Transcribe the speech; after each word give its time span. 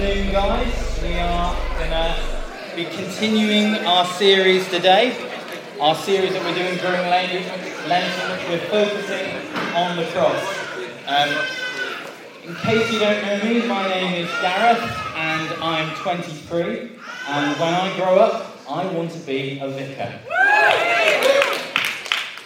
afternoon, 0.00 0.32
guys. 0.32 1.02
We 1.02 1.12
are 1.18 1.54
going 1.76 1.90
to 1.90 2.72
be 2.74 2.84
continuing 2.86 3.74
our 3.84 4.06
series 4.06 4.66
today. 4.70 5.28
Our 5.78 5.94
series 5.94 6.32
that 6.32 6.42
we're 6.42 6.54
doing 6.54 6.78
during 6.78 7.02
Lent, 7.10 8.48
we're 8.48 8.66
focusing 8.70 9.30
on 9.76 9.98
the 9.98 10.06
cross. 10.06 10.42
Um, 11.06 11.28
in 12.44 12.54
case 12.54 12.90
you 12.90 12.98
don't 12.98 13.22
know 13.26 13.44
me, 13.44 13.66
my 13.66 13.88
name 13.88 14.24
is 14.24 14.30
Garreth 14.40 14.80
and 15.16 15.62
I'm 15.62 15.94
23. 15.96 16.92
And 17.28 17.60
when 17.60 17.74
I 17.74 17.94
grow 17.96 18.18
up, 18.20 18.56
I 18.70 18.86
want 18.86 19.10
to 19.10 19.18
be 19.18 19.58
a 19.60 19.68
vicar. 19.68 20.18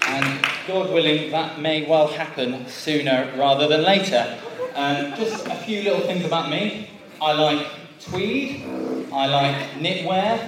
And 0.09 0.45
God 0.67 0.93
willing, 0.93 1.31
that 1.31 1.61
may 1.61 1.87
well 1.87 2.09
happen 2.09 2.67
sooner 2.67 3.33
rather 3.39 3.69
than 3.69 3.83
later. 3.83 4.41
Um, 4.75 5.15
just 5.15 5.47
a 5.47 5.55
few 5.55 5.85
little 5.85 6.01
things 6.01 6.25
about 6.25 6.51
me. 6.51 6.91
I 7.25 7.33
like 7.33 7.67
tweed, 8.01 8.63
I 9.11 9.27
like 9.27 9.71
knitwear, 9.79 10.47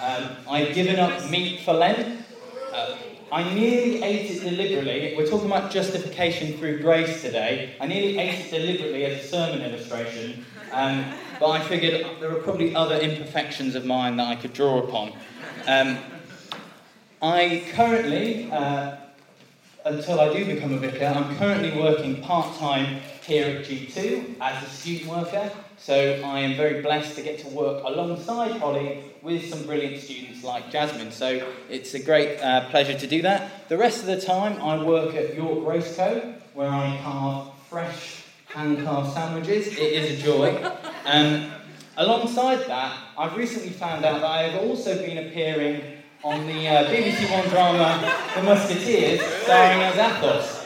um, 0.00 0.30
I've 0.50 0.74
given 0.74 0.98
up 0.98 1.30
meat 1.30 1.60
for 1.60 1.74
Lent. 1.74 2.24
Uh, 2.74 2.96
I 3.30 3.54
nearly 3.54 4.02
ate 4.02 4.28
it 4.32 4.40
deliberately. 4.42 5.14
We're 5.16 5.28
talking 5.28 5.46
about 5.46 5.70
justification 5.70 6.58
through 6.58 6.82
grace 6.82 7.22
today. 7.22 7.76
I 7.80 7.86
nearly 7.86 8.18
ate 8.18 8.46
it 8.46 8.50
deliberately 8.50 9.04
as 9.04 9.24
a 9.24 9.28
sermon 9.28 9.62
illustration, 9.62 10.44
um, 10.72 11.04
but 11.38 11.50
I 11.50 11.60
figured 11.60 12.04
there 12.20 12.32
are 12.32 12.42
probably 12.42 12.74
other 12.74 12.96
imperfections 12.96 13.76
of 13.76 13.84
mine 13.84 14.16
that 14.16 14.26
I 14.26 14.34
could 14.34 14.54
draw 14.54 14.80
upon. 14.80 15.12
Um, 15.68 15.98
I 17.22 17.64
currently, 17.74 18.50
uh, 18.50 18.96
until 19.84 20.18
I 20.18 20.32
do 20.32 20.44
become 20.46 20.72
a 20.72 20.78
vicar, 20.78 21.04
I'm 21.04 21.36
currently 21.36 21.80
working 21.80 22.20
part 22.22 22.56
time 22.56 23.02
here 23.24 23.58
at 23.58 23.64
G2 23.66 24.40
as 24.40 24.66
a 24.66 24.68
student 24.68 25.08
worker. 25.08 25.52
So 25.82 26.22
I 26.24 26.38
am 26.38 26.54
very 26.54 26.80
blessed 26.80 27.16
to 27.16 27.22
get 27.22 27.40
to 27.40 27.48
work 27.48 27.82
alongside 27.84 28.52
Holly 28.52 29.02
with 29.20 29.50
some 29.50 29.64
brilliant 29.64 30.00
students 30.00 30.44
like 30.44 30.70
Jasmine. 30.70 31.10
So 31.10 31.44
it's 31.68 31.94
a 31.94 31.98
great 31.98 32.38
uh, 32.38 32.68
pleasure 32.70 32.96
to 32.96 33.06
do 33.08 33.20
that. 33.22 33.68
The 33.68 33.76
rest 33.76 33.98
of 33.98 34.06
the 34.06 34.20
time, 34.20 34.62
I 34.62 34.80
work 34.80 35.16
at 35.16 35.34
York 35.34 35.66
Roast 35.66 35.96
Co., 35.96 36.34
where 36.54 36.70
I 36.70 37.00
carve 37.02 37.48
fresh 37.68 38.22
hand 38.46 38.84
carved 38.84 39.12
sandwiches. 39.12 39.66
It 39.66 39.78
is 39.80 40.20
a 40.20 40.22
joy. 40.22 40.72
Um, 41.04 41.50
alongside 41.96 42.64
that, 42.68 42.96
I've 43.18 43.36
recently 43.36 43.70
found 43.70 44.04
out 44.04 44.20
that 44.20 44.30
I 44.30 44.42
have 44.42 44.62
also 44.62 44.94
been 45.04 45.26
appearing 45.26 45.82
on 46.22 46.46
the 46.46 46.68
uh, 46.68 46.84
BBC 46.92 47.28
One 47.28 47.48
drama 47.48 48.18
The 48.36 48.42
Musketeers, 48.44 49.20
starring 49.42 49.82
as 49.82 49.96
Athos. 49.96 50.64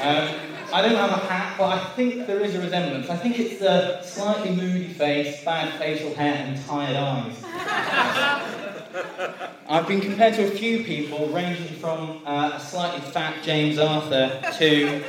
Um, 0.00 0.49
I 0.72 0.82
don't 0.82 0.94
have 0.94 1.10
a 1.10 1.26
hat, 1.26 1.56
but 1.58 1.64
I 1.64 1.84
think 1.94 2.28
there 2.28 2.40
is 2.40 2.54
a 2.54 2.60
resemblance. 2.60 3.10
I 3.10 3.16
think 3.16 3.40
it's 3.40 3.58
the 3.58 4.00
slightly 4.02 4.54
moody 4.54 4.86
face, 4.86 5.44
bad 5.44 5.76
facial 5.78 6.14
hair, 6.14 6.46
and 6.46 6.64
tired 6.64 6.96
eyes. 6.96 7.42
I've 9.68 9.88
been 9.88 10.00
compared 10.00 10.34
to 10.34 10.44
a 10.44 10.50
few 10.50 10.84
people, 10.84 11.26
ranging 11.28 11.74
from 11.78 12.22
uh, 12.24 12.52
a 12.54 12.60
slightly 12.60 13.00
fat 13.10 13.42
James 13.42 13.78
Arthur 13.78 14.40
to 14.58 15.02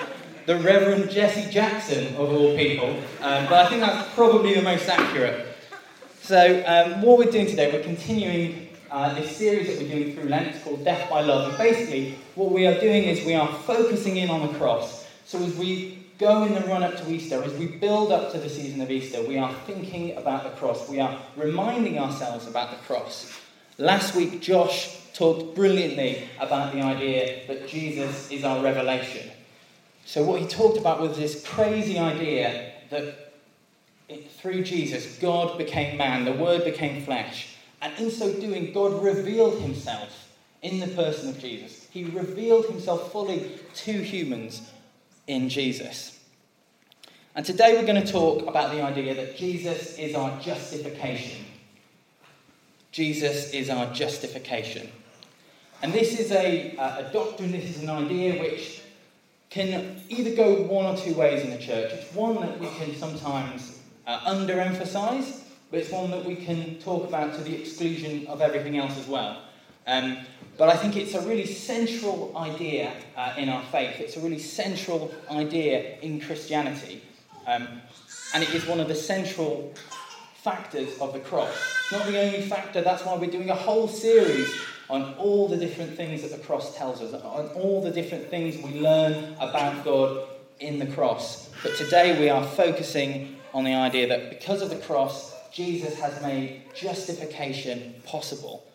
the 0.48 0.58
Reverend 0.58 1.12
Jesse 1.12 1.52
Jackson, 1.52 2.16
of 2.16 2.32
all 2.32 2.56
people. 2.56 2.90
Um, 3.22 3.46
but 3.46 3.54
I 3.54 3.70
think 3.70 3.82
that's 3.82 4.12
probably 4.16 4.56
the 4.56 4.64
most 4.64 4.90
accurate. 4.90 5.46
So, 6.22 6.64
um, 6.66 7.04
what 7.04 7.20
we're 7.20 7.32
doing 7.32 7.48
today, 7.48 7.72
we're 7.72 7.84
continuing 7.84 8.70
uh, 8.90 9.14
this 9.14 9.36
series 9.36 9.68
that 9.68 9.78
we're 9.78 9.90
doing 9.90 10.16
through 10.16 10.30
Lent. 10.30 10.56
It's 10.56 10.64
called 10.64 10.84
Death 10.84 11.08
by 11.10 11.22
Love. 11.22 11.50
And 11.50 11.58
basically, 11.58 12.18
what 12.34 12.52
we 12.52 12.66
are 12.66 12.80
doing 12.80 13.04
is 13.04 13.24
we 13.26 13.36
are 13.36 13.48
focusing 13.48 14.18
in 14.18 14.32
on 14.32 14.48
the 14.48 14.58
cross. 14.58 15.01
So 15.32 15.42
as 15.46 15.56
we 15.56 15.98
go 16.18 16.44
in 16.44 16.54
the 16.54 16.60
run 16.68 16.84
up 16.84 16.98
to 16.98 17.10
Easter, 17.10 17.42
as 17.42 17.54
we 17.54 17.66
build 17.66 18.12
up 18.12 18.34
to 18.34 18.38
the 18.38 18.50
season 18.50 18.82
of 18.82 18.92
Easter, 18.92 19.24
we 19.26 19.38
are 19.38 19.54
thinking 19.66 20.18
about 20.18 20.44
the 20.44 20.50
cross. 20.50 20.90
We 20.90 21.00
are 21.00 21.18
reminding 21.38 21.98
ourselves 21.98 22.50
about 22.50 22.72
the 22.72 22.76
cross. 22.86 23.40
Last 23.78 24.14
week, 24.14 24.42
Josh 24.42 24.94
talked 25.14 25.56
brilliantly 25.56 26.28
about 26.38 26.74
the 26.74 26.82
idea 26.82 27.48
that 27.48 27.66
Jesus 27.66 28.30
is 28.30 28.44
our 28.44 28.62
revelation. 28.62 29.32
So, 30.04 30.22
what 30.22 30.42
he 30.42 30.48
talked 30.48 30.78
about 30.78 31.00
was 31.00 31.16
this 31.16 31.48
crazy 31.48 31.98
idea 31.98 32.74
that 32.90 33.32
through 34.32 34.64
Jesus, 34.64 35.18
God 35.18 35.58
became 35.58 35.96
man, 35.96 36.26
the 36.26 36.34
Word 36.34 36.66
became 36.66 37.06
flesh. 37.06 37.56
And 37.82 37.98
in 37.98 38.12
so 38.12 38.34
doing, 38.34 38.74
God 38.74 39.02
revealed 39.02 39.62
himself 39.62 40.30
in 40.62 40.82
the 40.82 40.88
person 40.88 41.30
of 41.30 41.40
Jesus. 41.40 41.88
He 41.90 42.04
revealed 42.04 42.66
himself 42.66 43.14
fully 43.14 43.50
to 43.76 43.94
humans 43.94 44.70
in 45.32 45.48
Jesus. 45.48 46.20
And 47.36 47.46
today 47.46 47.74
we're 47.74 47.88
going 47.88 48.04
to 48.06 48.12
talk 48.12 48.46
about 48.46 48.72
the 48.72 48.82
idea 48.82 49.16
that 49.16 49.38
Jesus 49.38 49.98
is 49.98 50.14
our 50.14 50.38
justification. 50.42 51.46
Jesus 52.92 53.52
is 53.52 53.70
our 53.70 53.94
justification. 53.94 54.92
And 55.82 55.94
this 55.94 56.20
is 56.20 56.34
a, 56.34 56.76
a 56.76 57.10
doctrine, 57.14 57.54
this 57.54 57.64
is 57.64 57.82
an 57.82 57.90
idea 57.90 58.42
which 58.42 58.82
can 59.50 60.02
either 60.10 60.36
go 60.36 60.64
one 60.64 60.86
or 60.86 60.98
two 60.98 61.14
ways 61.14 61.44
in 61.44 61.52
the 61.52 61.58
church. 61.58 61.94
It's 61.94 62.14
one 62.14 62.36
that 62.42 62.60
we 62.60 62.68
can 62.68 62.94
sometimes 62.96 63.80
uh, 64.06 64.20
underemphasize, 64.20 65.40
but 65.70 65.80
it's 65.80 65.92
one 65.92 66.12
that 66.12 66.26
we 66.26 66.36
can 66.36 66.78
talk 66.80 67.08
about 67.08 67.34
to 67.36 67.42
the 67.42 67.58
exclusion 67.58 68.28
of 68.28 68.42
everything 68.42 68.78
else 68.78 68.98
as 68.98 69.08
well. 69.08 69.42
Um, 69.88 70.18
but 70.58 70.70
I 70.70 70.78
think 70.78 70.96
it's 70.96 71.16
a 71.16 71.22
really 71.22 71.46
central 71.46 72.38
idea 72.38 72.94
uh, 73.16 73.34
in 73.38 73.50
our 73.50 73.64
faith. 73.66 74.00
It's 74.00 74.18
a 74.18 74.20
really 74.20 74.40
central 74.40 75.12
idea 75.30 75.98
in 76.00 76.22
Christianity. 76.22 77.02
Um, 77.48 77.68
and 78.34 78.44
it 78.44 78.54
is 78.54 78.66
one 78.66 78.80
of 78.80 78.88
the 78.88 78.96
central 78.96 79.74
factors 80.36 80.98
of 81.00 81.14
the 81.14 81.20
cross. 81.20 81.50
It's 81.50 81.92
not 81.92 82.06
the 82.06 82.20
only 82.20 82.42
factor, 82.42 82.82
that's 82.82 83.06
why 83.06 83.16
we're 83.16 83.30
doing 83.30 83.50
a 83.50 83.56
whole 83.56 83.88
series 83.88 84.54
on 84.90 85.14
all 85.16 85.48
the 85.48 85.58
different 85.58 85.96
things 85.96 86.22
that 86.22 86.32
the 86.32 86.38
cross 86.38 86.76
tells 86.76 87.02
us, 87.02 87.14
on 87.14 87.48
all 87.50 87.82
the 87.82 87.92
different 87.92 88.30
things 88.30 88.58
we 88.62 88.80
learn 88.80 89.36
about 89.40 89.86
God 89.86 90.28
in 90.60 90.80
the 90.80 90.88
cross. 90.88 91.50
But 91.64 91.76
today 91.76 92.20
we 92.20 92.30
are 92.30 92.44
focusing 92.44 93.38
on 93.54 93.64
the 93.64 93.74
idea 93.74 94.08
that 94.08 94.30
because 94.30 94.62
of 94.62 94.70
the 94.70 94.78
cross, 94.78 95.34
Jesus 95.52 96.00
has 96.00 96.22
made 96.22 96.64
justification 96.74 97.96
possible. 98.06 98.66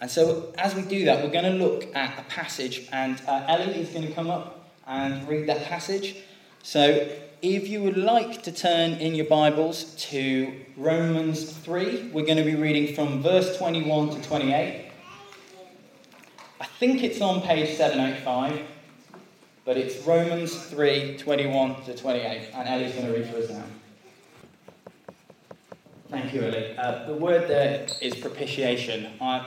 And 0.00 0.10
so, 0.10 0.52
as 0.56 0.74
we 0.74 0.82
do 0.82 1.04
that, 1.04 1.22
we're 1.22 1.30
going 1.30 1.44
to 1.44 1.62
look 1.62 1.94
at 1.94 2.18
a 2.18 2.22
passage, 2.22 2.88
and 2.90 3.20
uh, 3.28 3.44
Ellie 3.46 3.80
is 3.80 3.90
going 3.90 4.06
to 4.06 4.12
come 4.12 4.30
up 4.30 4.70
and 4.86 5.28
read 5.28 5.46
that 5.48 5.64
passage. 5.64 6.16
So, 6.62 7.06
if 7.42 7.68
you 7.68 7.82
would 7.82 7.98
like 7.98 8.42
to 8.44 8.52
turn 8.52 8.92
in 8.92 9.14
your 9.14 9.26
Bibles 9.26 9.94
to 10.10 10.54
Romans 10.76 11.52
3, 11.52 12.12
we're 12.12 12.24
going 12.24 12.38
to 12.38 12.44
be 12.44 12.54
reading 12.54 12.94
from 12.94 13.22
verse 13.22 13.58
21 13.58 14.10
to 14.10 14.22
28. 14.22 14.90
I 16.60 16.66
think 16.78 17.02
it's 17.02 17.20
on 17.20 17.42
page 17.42 17.76
785, 17.76 18.66
but 19.66 19.76
it's 19.76 20.06
Romans 20.06 20.54
3 20.66 21.18
21 21.18 21.82
to 21.84 21.94
28, 21.94 22.48
and 22.54 22.68
Ellie's 22.68 22.94
going 22.94 23.06
to 23.06 23.12
read 23.12 23.26
for 23.26 23.36
us 23.36 23.50
now. 23.50 23.64
Thank 26.10 26.34
you, 26.34 26.42
Ellie. 26.42 26.76
Uh, 26.76 27.06
the 27.06 27.14
word 27.14 27.48
there 27.48 27.86
is 28.00 28.14
propitiation. 28.16 29.08
I, 29.20 29.46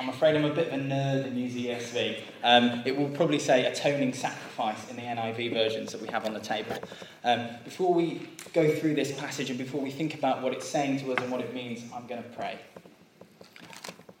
I'm 0.00 0.08
afraid 0.08 0.34
I'm 0.34 0.44
a 0.44 0.52
bit 0.52 0.68
of 0.68 0.74
a 0.74 0.82
nerd 0.82 1.26
in 1.26 1.36
use 1.36 1.54
ESV. 1.54 2.18
Um, 2.42 2.82
it 2.84 2.96
will 2.96 3.08
probably 3.10 3.38
say 3.38 3.64
atoning 3.64 4.12
sacrifice 4.12 4.90
in 4.90 4.96
the 4.96 5.02
NIV 5.02 5.52
versions 5.52 5.92
that 5.92 6.00
we 6.00 6.08
have 6.08 6.26
on 6.26 6.34
the 6.34 6.40
table. 6.40 6.76
Um, 7.22 7.48
before 7.64 7.94
we 7.94 8.28
go 8.52 8.74
through 8.74 8.94
this 8.94 9.12
passage 9.18 9.50
and 9.50 9.58
before 9.58 9.80
we 9.80 9.90
think 9.90 10.14
about 10.14 10.42
what 10.42 10.52
it's 10.52 10.68
saying 10.68 11.00
to 11.00 11.12
us 11.12 11.22
and 11.22 11.30
what 11.30 11.40
it 11.40 11.54
means, 11.54 11.82
I'm 11.94 12.06
going 12.06 12.22
to 12.22 12.28
pray. 12.30 12.58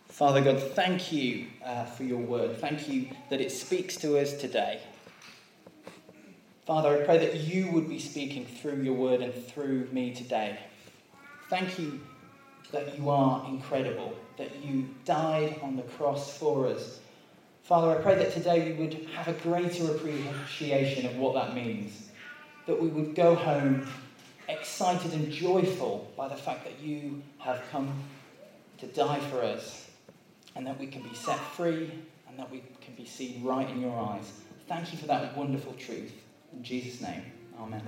Father 0.08 0.40
God, 0.40 0.62
thank 0.62 1.10
you 1.10 1.46
uh, 1.64 1.86
for 1.86 2.04
your 2.04 2.20
word. 2.20 2.56
Thank 2.58 2.88
you 2.88 3.08
that 3.30 3.40
it 3.40 3.50
speaks 3.50 3.96
to 3.96 4.18
us 4.18 4.32
today. 4.34 4.80
Father, 6.66 7.02
I 7.02 7.04
pray 7.04 7.18
that 7.18 7.34
you 7.34 7.70
would 7.72 7.88
be 7.88 7.98
speaking 7.98 8.46
through 8.46 8.82
your 8.82 8.94
word 8.94 9.20
and 9.20 9.34
through 9.34 9.88
me 9.90 10.14
today. 10.14 10.58
Thank 11.50 11.78
you 11.78 12.00
that 12.70 12.96
you 12.96 13.10
are 13.10 13.44
incredible 13.48 14.14
that 14.36 14.64
you 14.64 14.88
died 15.04 15.58
on 15.62 15.76
the 15.76 15.82
cross 15.82 16.36
for 16.36 16.66
us. 16.66 17.00
Father, 17.62 17.98
I 17.98 18.02
pray 18.02 18.14
that 18.16 18.32
today 18.32 18.72
we 18.72 18.84
would 18.84 19.06
have 19.14 19.28
a 19.28 19.32
greater 19.32 19.90
appreciation 19.90 21.06
of 21.06 21.16
what 21.16 21.34
that 21.34 21.54
means. 21.54 22.10
That 22.66 22.80
we 22.80 22.88
would 22.88 23.14
go 23.14 23.34
home 23.34 23.86
excited 24.48 25.12
and 25.12 25.32
joyful 25.32 26.12
by 26.16 26.28
the 26.28 26.36
fact 26.36 26.64
that 26.64 26.78
you 26.80 27.22
have 27.38 27.62
come 27.70 27.92
to 28.78 28.86
die 28.88 29.20
for 29.30 29.42
us 29.42 29.88
and 30.56 30.66
that 30.66 30.78
we 30.78 30.86
can 30.86 31.02
be 31.02 31.14
set 31.14 31.38
free 31.38 31.90
and 32.28 32.38
that 32.38 32.50
we 32.50 32.62
can 32.80 32.94
be 32.94 33.06
seen 33.06 33.42
right 33.42 33.68
in 33.68 33.80
your 33.80 33.98
eyes. 33.98 34.30
Thank 34.68 34.92
you 34.92 34.98
for 34.98 35.06
that 35.06 35.36
wonderful 35.36 35.72
truth. 35.74 36.12
In 36.52 36.62
Jesus' 36.62 37.00
name, 37.00 37.22
amen. 37.58 37.82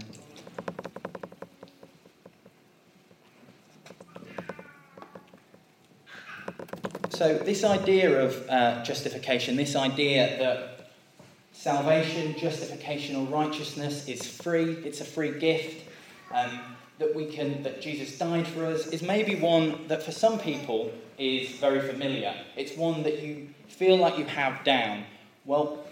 So, 7.17 7.39
this 7.39 7.65
idea 7.65 8.27
of 8.27 8.47
uh, 8.47 8.83
justification, 8.83 9.57
this 9.57 9.75
idea 9.75 10.37
that 10.37 10.91
salvation, 11.53 12.39
justification, 12.39 13.17
or 13.17 13.25
righteousness 13.29 14.07
is 14.07 14.27
free, 14.27 14.73
it's 14.85 15.01
a 15.01 15.05
free 15.07 15.39
gift. 15.39 15.89
Um, 16.31 16.61
that 16.99 17.15
we 17.15 17.25
can 17.25 17.63
that 17.63 17.81
Jesus 17.81 18.19
died 18.19 18.47
for 18.47 18.67
us 18.67 18.89
is 18.89 19.01
maybe 19.01 19.35
one 19.35 19.89
that 19.89 20.03
for 20.03 20.13
some 20.13 20.39
people 20.39 20.93
is 21.17 21.53
very 21.53 21.81
familiar. 21.81 22.35
It's 22.55 22.77
one 22.77 23.03
that 23.05 23.23
you 23.23 23.49
feel 23.67 23.97
like 23.97 24.19
you 24.19 24.27
have 24.27 24.63
down. 24.63 25.05
Well, 25.47 25.87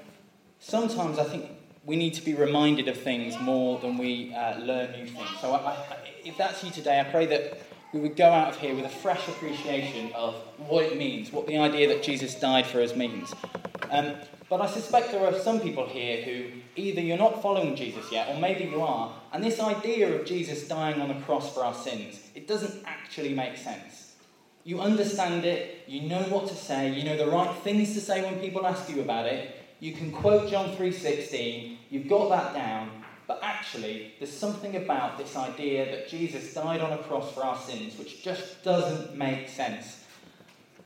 sometimes 0.60 1.18
I 1.18 1.24
think 1.24 1.46
we 1.86 1.96
need 1.96 2.12
to 2.14 2.22
be 2.22 2.34
reminded 2.34 2.86
of 2.88 3.00
things 3.00 3.40
more 3.40 3.78
than 3.78 3.96
we 3.96 4.34
uh, 4.34 4.58
learn 4.58 4.92
new 4.92 5.06
things. 5.06 5.28
So 5.40 5.52
I, 5.52 5.72
I, 5.72 5.86
if 6.22 6.36
that's 6.36 6.62
you 6.62 6.70
today, 6.70 7.00
I 7.00 7.04
pray 7.04 7.24
that 7.26 7.62
we 7.94 8.00
would 8.00 8.16
go 8.16 8.28
out 8.28 8.48
of 8.48 8.56
here 8.56 8.74
with 8.74 8.84
a 8.84 8.88
fresh 8.88 9.28
appreciation 9.28 10.12
of 10.14 10.34
what 10.58 10.82
it 10.84 10.98
means, 10.98 11.30
what 11.32 11.46
the 11.46 11.56
idea 11.56 11.86
that 11.86 12.02
Jesus 12.02 12.34
died 12.34 12.66
for 12.66 12.82
us 12.82 12.96
means. 12.96 13.32
Um, 13.88 14.16
but 14.50 14.60
I 14.60 14.66
suspect 14.66 15.12
there 15.12 15.24
are 15.24 15.38
some 15.38 15.60
people 15.60 15.86
here 15.86 16.22
who 16.22 16.46
either 16.74 17.00
you're 17.00 17.16
not 17.16 17.40
following 17.40 17.76
Jesus 17.76 18.10
yet, 18.10 18.28
or 18.28 18.40
maybe 18.40 18.64
you 18.64 18.82
are, 18.82 19.14
and 19.32 19.44
this 19.44 19.60
idea 19.60 20.12
of 20.12 20.26
Jesus 20.26 20.66
dying 20.66 21.00
on 21.00 21.06
the 21.06 21.24
cross 21.24 21.54
for 21.54 21.64
our 21.64 21.72
sins, 21.72 22.18
it 22.34 22.48
doesn't 22.48 22.82
actually 22.84 23.32
make 23.32 23.56
sense. 23.56 24.16
You 24.64 24.80
understand 24.80 25.44
it, 25.44 25.84
you 25.86 26.08
know 26.08 26.22
what 26.24 26.48
to 26.48 26.54
say, 26.56 26.92
you 26.92 27.04
know 27.04 27.16
the 27.16 27.30
right 27.30 27.54
things 27.58 27.94
to 27.94 28.00
say 28.00 28.24
when 28.24 28.40
people 28.40 28.66
ask 28.66 28.90
you 28.90 29.02
about 29.02 29.26
it, 29.26 29.54
you 29.78 29.92
can 29.92 30.10
quote 30.10 30.50
John 30.50 30.74
3:16, 30.74 31.76
you've 31.90 32.08
got 32.08 32.28
that 32.30 32.54
down, 32.54 33.03
but 33.26 33.40
actually 33.42 34.12
there's 34.18 34.32
something 34.32 34.76
about 34.76 35.18
this 35.18 35.36
idea 35.36 35.86
that 35.86 36.08
Jesus 36.08 36.52
died 36.54 36.80
on 36.80 36.92
a 36.92 36.98
cross 36.98 37.32
for 37.32 37.42
our 37.42 37.58
sins 37.58 37.98
which 37.98 38.22
just 38.22 38.62
doesn't 38.62 39.16
make 39.16 39.48
sense. 39.48 40.04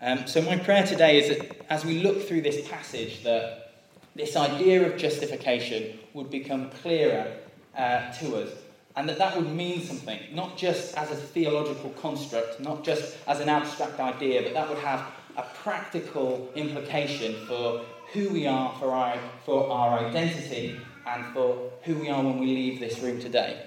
Um, 0.01 0.27
so, 0.29 0.41
my 0.43 0.57
prayer 0.57 0.87
today 0.87 1.19
is 1.19 1.37
that 1.37 1.67
as 1.71 1.85
we 1.85 2.03
look 2.03 2.23
through 2.23 2.43
this 2.43 2.69
passage, 2.69 3.25
that 3.25 3.75
this 4.15 4.37
idea 4.37 4.87
of 4.87 4.97
justification 4.97 5.99
would 6.15 6.31
become 6.31 6.71
clearer 6.71 7.27
uh, 7.77 8.13
to 8.15 8.37
us, 8.37 8.51
and 8.95 9.09
that 9.09 9.19
that 9.19 9.37
would 9.37 9.53
mean 9.53 9.83
something, 9.83 10.21
not 10.33 10.57
just 10.57 10.97
as 10.97 11.11
a 11.11 11.17
theological 11.17 11.91
construct, 11.91 12.61
not 12.61 12.85
just 12.85 13.17
as 13.27 13.41
an 13.41 13.49
abstract 13.49 13.99
idea, 13.99 14.43
but 14.43 14.55
that 14.55 14.69
would 14.69 14.79
have 14.79 15.05
a 15.37 15.43
practical 15.63 16.51
implication 16.55 17.35
for 17.47 17.85
who 18.13 18.29
we 18.31 18.47
are, 18.47 18.75
for 18.79 18.91
our, 18.91 19.17
for 19.45 19.71
our 19.71 20.01
identity, 20.01 20.77
and 21.15 21.33
for 21.33 21.71
who 21.85 21.95
we 21.95 22.11
are 22.11 22.23
when 22.23 22.39
we 22.39 22.47
leave 22.47 22.81
this 22.81 22.99
room 23.01 23.21
today. 23.21 23.65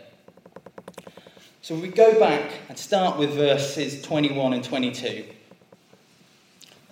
So 1.62 1.76
we 1.76 1.88
go 1.88 2.20
back 2.20 2.52
and 2.70 2.78
start 2.78 3.18
with 3.18 3.32
verses 3.32 4.02
21 4.02 4.54
and 4.54 4.64
22. 4.64 5.26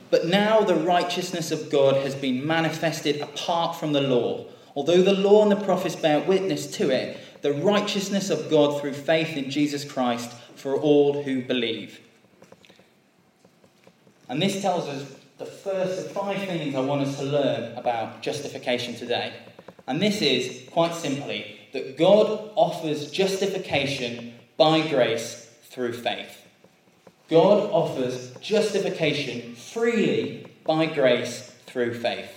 But 0.10 0.26
now 0.26 0.62
the 0.62 0.76
righteousness 0.76 1.52
of 1.52 1.70
God 1.72 1.98
has 1.98 2.16
been 2.16 2.46
manifested 2.46 3.22
apart 3.22 3.76
from 3.76 3.94
the 3.94 4.02
law. 4.02 4.46
Although 4.76 5.02
the 5.02 5.14
law 5.14 5.44
and 5.44 5.52
the 5.52 5.64
prophets 5.64 5.96
bear 5.96 6.22
witness 6.22 6.68
to 6.78 6.90
it, 6.90 7.18
the 7.42 7.54
righteousness 7.54 8.30
of 8.30 8.50
God 8.50 8.80
through 8.80 8.94
faith 8.94 9.38
in 9.38 9.50
Jesus 9.50 9.84
Christ 9.84 10.32
for 10.56 10.76
all 10.76 11.24
who 11.24 11.42
believe. 11.42 12.00
And 14.28 14.42
this 14.42 14.62
tells 14.62 14.88
us 14.88 15.16
the 15.38 15.46
first 15.46 16.06
of 16.06 16.12
five 16.12 16.38
things 16.38 16.76
I 16.76 16.82
want 16.82 17.02
us 17.02 17.18
to 17.18 17.24
learn 17.24 17.78
about 17.78 18.22
justification 18.22 18.96
today. 18.96 19.34
And 19.90 20.00
this 20.00 20.22
is, 20.22 20.70
quite 20.70 20.94
simply, 20.94 21.60
that 21.74 21.98
God 21.98 22.52
offers 22.54 23.10
justification 23.10 24.36
by 24.56 24.88
grace 24.88 25.50
through 25.64 25.94
faith. 25.94 26.46
God 27.28 27.72
offers 27.72 28.36
justification 28.36 29.56
freely 29.56 30.46
by 30.64 30.86
grace 30.86 31.56
through 31.66 31.96
faith. 31.96 32.30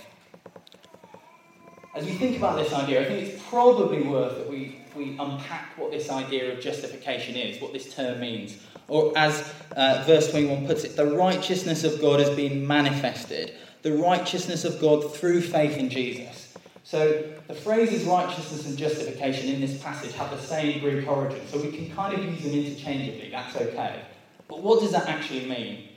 As 1.95 2.05
we 2.05 2.13
think 2.13 2.37
about 2.37 2.57
this 2.57 2.73
idea, 2.73 3.01
I 3.01 3.05
think 3.05 3.29
it's 3.29 3.43
probably 3.43 4.01
worth 4.01 4.35
that 4.35 4.49
we, 4.49 4.79
we 4.95 5.15
unpack 5.19 5.77
what 5.77 5.91
this 5.91 6.09
idea 6.09 6.51
of 6.53 6.59
justification 6.59 7.35
is, 7.35 7.61
what 7.61 7.71
this 7.71 7.93
term 7.93 8.19
means. 8.19 8.57
Or, 8.87 9.15
as 9.15 9.53
uh, 9.75 10.03
verse 10.07 10.31
21 10.31 10.65
puts 10.65 10.85
it, 10.85 10.95
the 10.95 11.05
righteousness 11.05 11.83
of 11.83 12.01
God 12.01 12.19
has 12.19 12.31
been 12.31 12.65
manifested. 12.65 13.53
The 13.83 13.93
righteousness 13.93 14.65
of 14.65 14.81
God 14.81 15.13
through 15.13 15.41
faith 15.41 15.77
in 15.77 15.91
Jesus. 15.91 16.42
So, 16.85 17.23
the 17.47 17.53
phrases 17.53 18.03
righteousness 18.03 18.67
and 18.67 18.77
justification 18.77 19.49
in 19.49 19.61
this 19.61 19.81
passage 19.81 20.11
have 20.15 20.31
the 20.31 20.37
same 20.37 20.81
Greek 20.81 21.07
origin, 21.07 21.39
so 21.47 21.57
we 21.57 21.71
can 21.71 21.89
kind 21.95 22.13
of 22.13 22.25
use 22.25 22.43
them 22.43 22.51
interchangeably. 22.51 23.29
That's 23.31 23.55
okay. 23.55 24.01
But 24.49 24.61
what 24.61 24.81
does 24.81 24.91
that 24.91 25.07
actually 25.07 25.45
mean? 25.45 25.87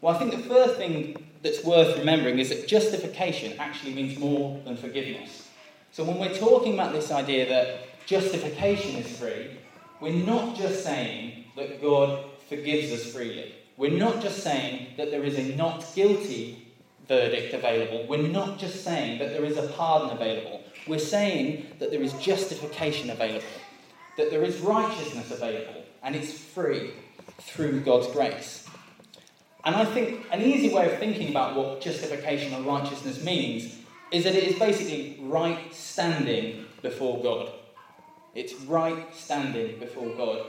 Well, 0.00 0.14
I 0.14 0.18
think 0.18 0.30
the 0.30 0.48
first 0.48 0.76
thing 0.76 1.26
that's 1.42 1.64
worth 1.64 1.98
remembering 1.98 2.38
is 2.38 2.50
that 2.50 2.68
justification 2.68 3.58
actually 3.58 3.94
means 3.94 4.18
more 4.18 4.60
than 4.64 4.76
forgiveness. 4.76 5.48
So 5.92 6.04
when 6.04 6.18
we're 6.18 6.38
talking 6.38 6.74
about 6.74 6.92
this 6.92 7.10
idea 7.10 7.48
that 7.48 8.06
justification 8.06 8.96
is 8.96 9.18
free, 9.18 9.58
we're 10.00 10.24
not 10.24 10.56
just 10.56 10.84
saying 10.84 11.44
that 11.56 11.82
God 11.82 12.24
forgives 12.48 12.92
us 12.92 13.12
freely. 13.12 13.54
We're 13.76 13.98
not 13.98 14.22
just 14.22 14.42
saying 14.42 14.94
that 14.96 15.10
there 15.10 15.24
is 15.24 15.38
a 15.38 15.56
not 15.56 15.84
guilty 15.94 16.59
verdict 17.10 17.52
available. 17.52 18.06
We're 18.06 18.28
not 18.28 18.56
just 18.56 18.84
saying 18.84 19.18
that 19.18 19.32
there 19.32 19.44
is 19.44 19.58
a 19.58 19.66
pardon 19.66 20.16
available. 20.16 20.62
We're 20.86 21.00
saying 21.00 21.66
that 21.80 21.90
there 21.90 22.00
is 22.00 22.12
justification 22.14 23.10
available, 23.10 23.58
that 24.16 24.30
there 24.30 24.44
is 24.44 24.60
righteousness 24.60 25.32
available, 25.32 25.82
and 26.04 26.14
it's 26.14 26.32
free 26.32 26.92
through 27.40 27.80
God's 27.80 28.06
grace. 28.12 28.64
And 29.64 29.74
I 29.74 29.84
think 29.86 30.24
an 30.30 30.40
easy 30.40 30.72
way 30.72 30.90
of 30.90 31.00
thinking 31.00 31.30
about 31.30 31.56
what 31.56 31.80
justification 31.80 32.54
or 32.54 32.62
righteousness 32.62 33.22
means 33.24 33.76
is 34.12 34.22
that 34.22 34.36
it 34.36 34.44
is 34.44 34.56
basically 34.56 35.18
right 35.20 35.74
standing 35.74 36.64
before 36.80 37.20
God. 37.24 37.50
It's 38.36 38.54
right 38.62 39.12
standing 39.12 39.80
before 39.80 40.14
God. 40.14 40.46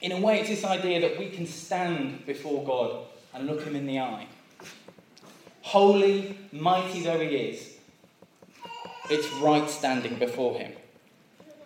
In 0.00 0.10
a 0.10 0.20
way, 0.20 0.40
it's 0.40 0.48
this 0.48 0.64
idea 0.64 1.00
that 1.02 1.20
we 1.20 1.30
can 1.30 1.46
stand 1.46 2.26
before 2.26 2.64
God 2.64 3.06
and 3.32 3.46
look 3.46 3.62
Him 3.62 3.76
in 3.76 3.86
the 3.86 4.00
eye. 4.00 4.26
Holy, 5.62 6.36
mighty 6.52 7.02
though 7.02 7.20
He 7.20 7.34
is, 7.34 7.76
it's 9.10 9.30
right 9.40 9.68
standing 9.68 10.16
before 10.16 10.58
Him. 10.58 10.72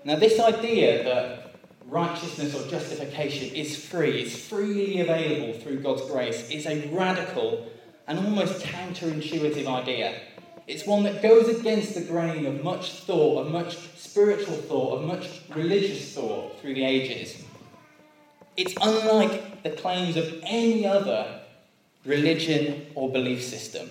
Now, 0.04 0.16
this 0.16 0.38
idea 0.38 1.02
that 1.04 1.54
righteousness 1.88 2.54
or 2.54 2.68
justification 2.68 3.54
is 3.54 3.76
free, 3.76 4.22
it's 4.22 4.36
freely 4.36 5.00
available 5.00 5.58
through 5.58 5.80
God's 5.80 6.02
grace, 6.10 6.48
is 6.50 6.66
a 6.66 6.88
radical 6.88 7.66
and 8.06 8.18
almost 8.18 8.64
counterintuitive 8.64 9.66
idea. 9.66 10.20
It's 10.66 10.86
one 10.86 11.04
that 11.04 11.22
goes 11.22 11.48
against 11.48 11.94
the 11.94 12.02
grain 12.02 12.44
of 12.44 12.62
much 12.62 12.92
thought, 12.92 13.46
of 13.46 13.52
much 13.52 13.76
spiritual 13.96 14.56
thought, 14.56 14.98
of 14.98 15.04
much 15.04 15.40
religious 15.54 16.12
thought 16.12 16.60
through 16.60 16.74
the 16.74 16.84
ages. 16.84 17.42
It's 18.56 18.74
unlike 18.80 19.62
the 19.62 19.70
claims 19.70 20.16
of 20.16 20.40
any 20.42 20.86
other 20.86 21.40
religion 22.06 22.86
or 22.94 23.10
belief 23.10 23.42
system. 23.42 23.90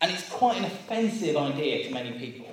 And 0.00 0.12
it's 0.12 0.28
quite 0.28 0.58
an 0.58 0.64
offensive 0.64 1.36
idea 1.36 1.84
to 1.84 1.94
many 1.94 2.18
people. 2.18 2.46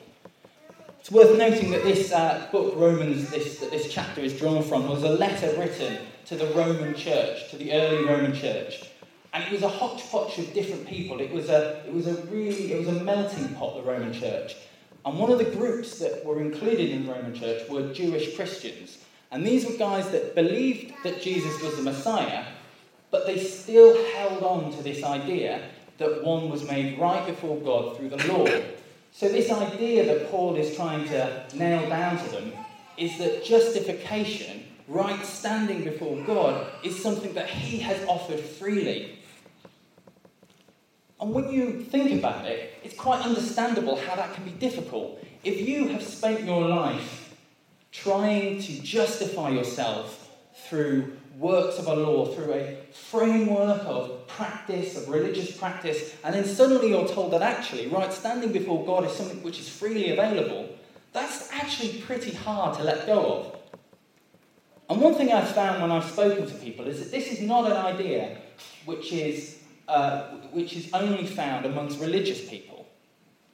It's 1.00 1.11
worth 1.11 1.38
noting 1.38 1.71
that 1.71 1.83
this 1.83 2.11
uh, 2.11 2.47
book, 2.51 2.75
Romans, 2.77 3.29
this, 3.31 3.59
that 3.59 3.71
this 3.71 3.91
chapter 3.91 4.21
is 4.21 4.38
drawn 4.38 4.63
from, 4.63 4.88
was 4.88 5.03
a 5.03 5.09
letter 5.09 5.59
written 5.59 5.97
to 6.27 6.35
the 6.35 6.45
Roman 6.53 6.95
church, 6.95 7.50
to 7.50 7.57
the 7.57 7.73
early 7.73 8.05
Roman 8.05 8.33
church. 8.33 8.88
And 9.33 9.43
it 9.43 9.51
was 9.51 9.63
a 9.63 9.69
hodgepodge 9.69 10.38
of 10.38 10.53
different 10.53 10.88
people. 10.88 11.19
It 11.19 11.31
was 11.31 11.50
a, 11.50 11.83
it 11.88 11.93
was 11.93 12.07
a 12.07 12.13
really, 12.25 12.73
it 12.73 12.79
was 12.79 12.88
a 12.88 13.03
melting 13.03 13.50
pot, 13.55 13.75
the 13.75 13.81
Roman 13.81 14.13
church. 14.13 14.55
And 15.05 15.17
one 15.17 15.31
of 15.31 15.39
the 15.39 15.45
groups 15.45 15.97
that 16.00 16.23
were 16.23 16.39
included 16.39 16.91
in 16.91 17.05
the 17.05 17.13
Roman 17.13 17.33
church 17.33 17.67
were 17.67 17.91
Jewish 17.93 18.35
Christians. 18.35 19.00
And 19.31 19.45
these 19.45 19.65
were 19.65 19.77
guys 19.77 20.11
that 20.11 20.35
believed 20.35 20.93
that 21.03 21.21
Jesus 21.21 21.61
was 21.63 21.77
the 21.77 21.83
Messiah, 21.83 22.45
but 23.12 23.27
they 23.27 23.38
still 23.38 24.03
held 24.13 24.41
on 24.41 24.72
to 24.72 24.82
this 24.82 25.03
idea 25.03 25.62
that 25.98 26.24
one 26.24 26.50
was 26.50 26.68
made 26.68 26.98
right 26.98 27.25
before 27.27 27.58
God 27.58 27.98
through 27.98 28.10
the 28.10 28.27
law. 28.27 28.48
So, 29.12 29.27
this 29.27 29.51
idea 29.51 30.06
that 30.06 30.32
Paul 30.32 30.56
is 30.56 30.75
trying 30.75 31.06
to 31.10 31.46
nail 31.53 31.88
down 31.89 32.18
to 32.24 32.32
them 32.32 32.53
is 32.98 33.18
that 33.18 33.44
justification, 33.44 34.63
right 34.88 35.24
standing 35.25 35.84
before 35.84 36.24
God, 36.24 36.65
is 36.84 37.01
something 37.01 37.34
that 37.34 37.50
he 37.50 37.80
has 37.80 38.01
offered 38.08 38.39
freely. 38.39 39.20
And 41.20 41.34
when 41.34 41.51
you 41.51 41.84
think 41.84 42.18
about 42.18 42.46
it, 42.46 42.74
it's 42.84 42.96
quite 42.96 43.22
understandable 43.24 43.96
how 43.96 44.15
that 44.15 44.34
can 44.34 44.44
be 44.44 44.51
difficult. 44.51 45.24
If 45.44 45.68
you 45.68 45.89
have 45.89 46.01
spent 46.01 46.46
your 46.46 46.68
life 46.68 47.36
trying 47.91 48.62
to 48.62 48.82
justify 48.82 49.50
yourself 49.50 50.30
through 50.68 51.18
works 51.38 51.80
of 51.80 51.88
a 51.88 51.94
law, 51.94 52.25
through 52.25 52.53
a 52.53 52.77
framework 52.94 53.82
of 53.86 54.27
practice, 54.27 54.98
of 54.98 55.10
religious 55.10 55.56
practice, 55.58 56.15
and 56.24 56.36
then 56.36 56.46
suddenly 56.46 56.89
you're 56.89 57.08
told 57.08 57.32
that 57.34 57.41
actually 57.41 57.88
right 57.88 58.12
standing 58.13 58.51
before 58.51 58.86
God 58.86 59.06
is 59.06 59.12
something 59.12 59.41
which 59.44 59.60
is 59.60 59.68
freely 59.68 60.12
available, 60.12 60.70
that's 61.13 61.51
actually 61.51 62.01
pretty 62.01 62.34
hard 62.34 62.77
to 62.77 62.84
let 62.84 63.06
go 63.06 63.20
of. 63.20 63.56
And 64.89 65.01
one 65.01 65.15
thing 65.15 65.32
I've 65.32 65.50
found 65.50 65.82
when 65.82 65.91
I've 65.91 66.10
spoken 66.10 66.46
to 66.48 66.53
people 66.56 66.86
is 66.88 67.00
that 67.00 67.12
this 67.12 67.32
is 67.32 67.41
not 67.41 67.65
an 67.65 67.77
idea 67.77 68.38
which 68.86 69.13
is, 69.13 69.60
uh, 69.88 70.24
which 70.51 70.75
is 70.75 70.89
only 70.94 71.25
found 71.25 71.65
amongst 71.65 72.00
religious 72.00 72.48
people 72.50 72.88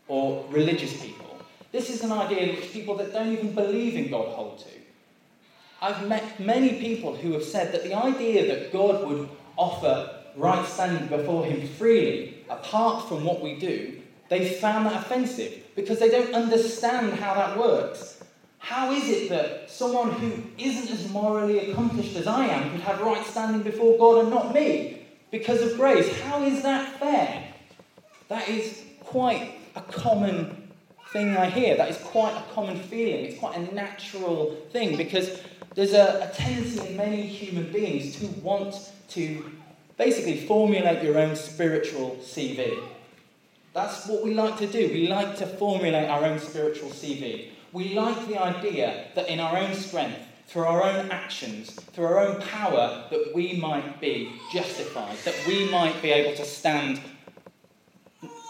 or 0.08 0.46
religious 0.50 1.00
people. 1.02 1.40
This 1.72 1.90
is 1.90 2.04
an 2.04 2.12
idea 2.12 2.56
which 2.56 2.72
people 2.72 2.96
that 2.98 3.14
don't 3.14 3.32
even 3.34 3.54
believe 3.54 3.96
in 3.96 4.10
God 4.10 4.30
hold 4.30 4.60
to. 4.60 4.87
I've 5.82 6.08
met 6.08 6.40
many 6.40 6.80
people 6.80 7.16
who 7.16 7.34
have 7.34 7.44
said 7.44 7.72
that 7.74 7.84
the 7.84 7.94
idea 7.94 8.48
that 8.48 8.74
God 8.74 9.08
would 9.08 9.30
offer 9.56 10.10
right 10.36 10.68
standing 10.68 11.08
before 11.08 11.46
Him 11.46 11.68
freely, 11.68 12.44
apart 12.50 13.08
from 13.08 13.24
what 13.24 13.42
we 13.42 13.60
do, 13.60 14.02
they 14.30 14.50
found 14.50 14.86
that 14.86 14.96
offensive 14.96 15.64
because 15.76 16.00
they 16.00 16.10
don't 16.10 16.34
understand 16.34 17.14
how 17.14 17.34
that 17.36 17.58
works. 17.58 18.24
How 18.58 18.92
is 18.92 19.08
it 19.08 19.30
that 19.30 19.70
someone 19.70 20.12
who 20.12 20.44
isn't 20.58 20.92
as 20.92 21.10
morally 21.10 21.72
accomplished 21.72 22.16
as 22.16 22.28
I 22.28 22.46
am 22.48 22.72
could 22.72 22.82
have 22.82 23.00
right 23.02 23.26
standing 23.26 23.62
before 23.62 23.98
God 23.98 24.22
and 24.22 24.30
not 24.30 24.54
me 24.54 25.06
because 25.32 25.62
of 25.62 25.78
grace? 25.78 26.12
How 26.22 26.42
is 26.44 26.64
that 26.64 27.00
fair? 27.00 27.54
That 28.28 28.50
is 28.50 28.84
quite 29.00 29.54
a 29.76 29.82
common 29.82 30.70
thing 31.14 31.38
I 31.38 31.50
hear. 31.50 31.78
That 31.78 31.90
is 31.90 31.98
quite 31.98 32.34
a 32.36 32.54
common 32.54 32.78
feeling. 32.78 33.26
It's 33.26 33.40
quite 33.40 33.56
a 33.56 33.74
natural 33.74 34.58
thing 34.72 34.98
because 34.98 35.40
there's 35.78 35.94
a, 35.94 36.28
a 36.28 36.36
tendency 36.36 36.88
in 36.88 36.98
many 36.98 37.22
human 37.22 37.72
beings 37.72 38.16
to 38.16 38.26
want 38.42 38.92
to 39.10 39.46
basically 39.96 40.48
formulate 40.48 41.04
your 41.04 41.20
own 41.20 41.36
spiritual 41.36 42.18
CV. 42.20 42.84
That's 43.76 44.08
what 44.08 44.24
we 44.24 44.34
like 44.34 44.58
to 44.58 44.66
do. 44.66 44.90
We 44.92 45.08
like 45.08 45.38
to 45.38 45.46
formulate 45.46 46.10
our 46.10 46.26
own 46.26 46.40
spiritual 46.40 46.90
CV. 46.90 47.50
We 47.74 47.94
like 47.94 48.28
the 48.28 48.42
idea 48.42 49.10
that 49.14 49.30
in 49.30 49.40
our 49.40 49.56
own 49.56 49.76
strength, 49.76 50.20
through 50.48 50.64
our 50.64 50.82
own 50.82 51.12
actions, 51.12 51.70
through 51.70 52.06
our 52.06 52.22
own 52.22 52.42
power, 52.42 53.06
that 53.12 53.32
we 53.36 53.58
might 53.58 54.02
be 54.02 54.32
justified, 54.52 55.16
that 55.26 55.36
we 55.48 55.70
might 55.70 56.02
be 56.02 56.10
able 56.10 56.36
to 56.38 56.46
stand 56.46 57.00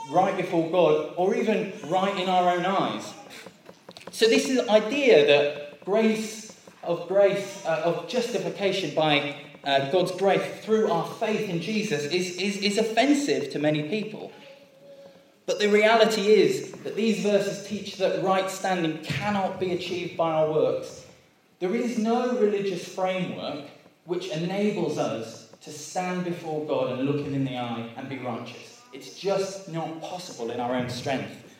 right 0.09 0.37
before 0.37 0.71
God, 0.71 1.13
or 1.17 1.35
even 1.35 1.73
right 1.87 2.17
in 2.17 2.29
our 2.29 2.55
own 2.55 2.65
eyes. 2.65 3.13
So, 4.11 4.29
this 4.29 4.47
is 4.47 4.65
idea 4.69 5.27
that 5.27 5.83
grace 5.83 6.46
of 6.87 7.07
grace, 7.07 7.63
uh, 7.65 7.81
of 7.83 8.07
justification 8.07 8.95
by 8.95 9.35
uh, 9.63 9.91
God's 9.91 10.11
grace 10.13 10.41
through 10.63 10.89
our 10.89 11.05
faith 11.05 11.49
in 11.49 11.61
Jesus 11.61 12.05
is, 12.05 12.37
is, 12.37 12.57
is 12.57 12.77
offensive 12.77 13.51
to 13.51 13.59
many 13.59 13.83
people. 13.89 14.31
But 15.45 15.59
the 15.59 15.69
reality 15.69 16.27
is 16.27 16.71
that 16.83 16.95
these 16.95 17.21
verses 17.21 17.67
teach 17.67 17.97
that 17.97 18.23
right 18.23 18.49
standing 18.49 18.99
cannot 19.03 19.59
be 19.59 19.73
achieved 19.73 20.17
by 20.17 20.31
our 20.31 20.51
works. 20.51 21.05
There 21.59 21.75
is 21.75 21.97
no 21.97 22.37
religious 22.37 22.87
framework 22.87 23.65
which 24.05 24.29
enables 24.29 24.97
us 24.97 25.49
to 25.61 25.71
stand 25.71 26.23
before 26.23 26.65
God 26.65 26.97
and 26.97 27.09
look 27.09 27.25
Him 27.25 27.33
in 27.33 27.45
the 27.45 27.57
eye 27.57 27.89
and 27.97 28.07
be 28.07 28.19
righteous. 28.19 28.81
It's 28.93 29.19
just 29.19 29.67
not 29.69 30.01
possible 30.01 30.49
in 30.51 30.59
our 30.59 30.75
own 30.75 30.89
strength. 30.89 31.55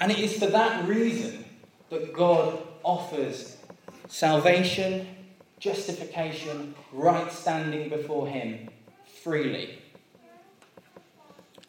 And 0.00 0.10
it 0.10 0.18
is 0.18 0.38
for 0.38 0.46
that 0.46 0.88
reason 0.88 1.44
that 1.90 2.12
God 2.12 2.58
offers 2.82 3.56
salvation, 4.10 5.06
justification, 5.58 6.74
right 6.92 7.32
standing 7.32 7.88
before 7.88 8.28
Him 8.28 8.68
freely. 9.22 9.78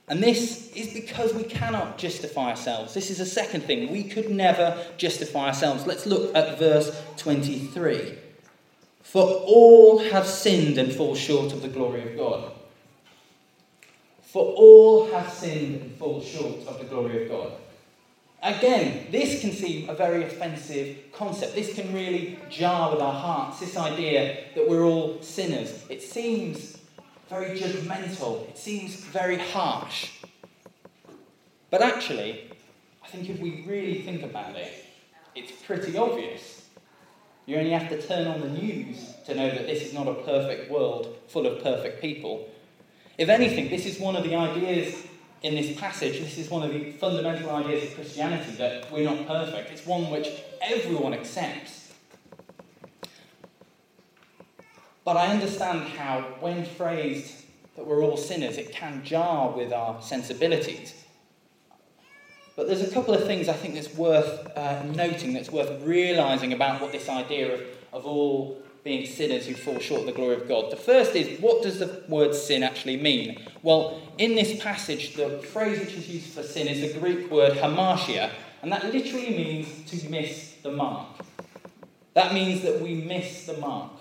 And 0.07 0.21
this 0.21 0.71
is 0.73 0.93
because 0.93 1.33
we 1.33 1.43
cannot 1.43 1.97
justify 1.97 2.49
ourselves. 2.49 2.93
This 2.93 3.09
is 3.09 3.21
a 3.21 3.25
second 3.25 3.61
thing. 3.61 3.91
We 3.91 4.03
could 4.03 4.29
never 4.29 4.85
justify 4.97 5.47
ourselves. 5.47 5.87
Let's 5.87 6.05
look 6.05 6.35
at 6.35 6.59
verse 6.59 7.01
23. 7.15 8.17
For 9.03 9.23
all 9.23 9.99
have 9.99 10.27
sinned 10.27 10.77
and 10.77 10.91
fall 10.91 11.15
short 11.15 11.53
of 11.53 11.61
the 11.61 11.69
glory 11.69 12.11
of 12.11 12.17
God. 12.17 12.51
For 14.23 14.53
all 14.53 15.11
have 15.11 15.31
sinned 15.31 15.81
and 15.81 15.97
fall 15.97 16.21
short 16.21 16.67
of 16.67 16.79
the 16.79 16.85
glory 16.85 17.23
of 17.23 17.29
God. 17.29 17.53
Again, 18.43 19.07
this 19.11 19.39
can 19.41 19.51
seem 19.51 19.87
a 19.87 19.93
very 19.93 20.23
offensive 20.23 20.97
concept. 21.13 21.53
This 21.53 21.75
can 21.75 21.93
really 21.93 22.39
jar 22.49 22.91
with 22.91 22.99
our 22.99 23.13
hearts. 23.13 23.59
This 23.59 23.77
idea 23.77 24.45
that 24.55 24.67
we're 24.67 24.83
all 24.83 25.21
sinners. 25.21 25.85
It 25.89 26.01
seems 26.01 26.79
very 27.29 27.59
judgmental. 27.59 28.49
It 28.49 28.57
seems 28.57 28.95
very 28.95 29.37
harsh. 29.37 30.09
But 31.69 31.83
actually, 31.83 32.49
I 33.03 33.07
think 33.07 33.29
if 33.29 33.39
we 33.39 33.63
really 33.67 34.01
think 34.01 34.23
about 34.23 34.55
it, 34.55 34.85
it's 35.35 35.51
pretty 35.51 35.95
obvious. 35.95 36.65
You 37.45 37.57
only 37.57 37.71
have 37.71 37.89
to 37.89 38.01
turn 38.01 38.25
on 38.25 38.41
the 38.41 38.49
news 38.49 39.13
to 39.27 39.35
know 39.35 39.49
that 39.49 39.67
this 39.67 39.83
is 39.83 39.93
not 39.93 40.07
a 40.07 40.15
perfect 40.15 40.71
world 40.71 41.15
full 41.27 41.45
of 41.45 41.61
perfect 41.61 42.01
people. 42.01 42.49
If 43.19 43.29
anything, 43.29 43.69
this 43.69 43.85
is 43.85 43.99
one 43.99 44.15
of 44.15 44.23
the 44.23 44.35
ideas 44.35 45.05
in 45.41 45.55
this 45.55 45.79
passage, 45.79 46.19
this 46.19 46.37
is 46.37 46.49
one 46.49 46.63
of 46.63 46.71
the 46.71 46.91
fundamental 46.91 47.49
ideas 47.49 47.89
of 47.89 47.95
Christianity 47.95 48.51
that 48.57 48.91
we're 48.91 49.05
not 49.05 49.27
perfect. 49.27 49.71
It's 49.71 49.85
one 49.85 50.09
which 50.11 50.27
everyone 50.61 51.13
accepts. 51.13 51.93
But 55.03 55.17
I 55.17 55.27
understand 55.27 55.87
how, 55.89 56.21
when 56.39 56.63
phrased 56.63 57.33
that 57.75 57.87
we're 57.87 58.03
all 58.03 58.17
sinners, 58.17 58.57
it 58.57 58.71
can 58.71 59.03
jar 59.03 59.49
with 59.49 59.73
our 59.73 59.99
sensibilities. 60.01 60.93
But 62.55 62.67
there's 62.67 62.83
a 62.83 62.91
couple 62.91 63.15
of 63.15 63.25
things 63.25 63.49
I 63.49 63.53
think 63.53 63.73
that's 63.73 63.95
worth 63.95 64.55
uh, 64.55 64.83
noting, 64.83 65.33
that's 65.33 65.49
worth 65.49 65.81
realizing 65.83 66.53
about 66.53 66.81
what 66.81 66.91
this 66.91 67.09
idea 67.09 67.55
of, 67.55 67.61
of 67.93 68.05
all 68.05 68.61
being 68.83 69.07
sinners 69.07 69.47
who 69.47 69.55
fall 69.55 69.79
short 69.79 70.01
of 70.01 70.05
the 70.07 70.11
glory 70.11 70.35
of 70.35 70.47
God. 70.47 70.71
The 70.71 70.75
first 70.75 71.15
is 71.15 71.39
what 71.39 71.63
does 71.63 71.79
the 71.79 72.03
word 72.07 72.35
sin 72.35 72.61
actually 72.61 72.97
mean? 72.97 73.39
Well, 73.63 74.00
in 74.21 74.35
this 74.35 74.61
passage, 74.61 75.15
the 75.15 75.39
phrase 75.39 75.79
which 75.79 75.93
is 75.95 76.07
used 76.07 76.27
for 76.27 76.43
sin 76.43 76.67
is 76.67 76.93
the 76.93 76.99
Greek 76.99 77.31
word 77.31 77.53
hamartia, 77.53 78.29
and 78.61 78.71
that 78.71 78.83
literally 78.93 79.31
means 79.31 79.89
to 79.89 80.09
miss 80.11 80.57
the 80.61 80.71
mark. 80.71 81.07
That 82.13 82.31
means 82.31 82.61
that 82.61 82.79
we 82.81 82.93
miss 82.93 83.47
the 83.47 83.57
mark. 83.57 83.93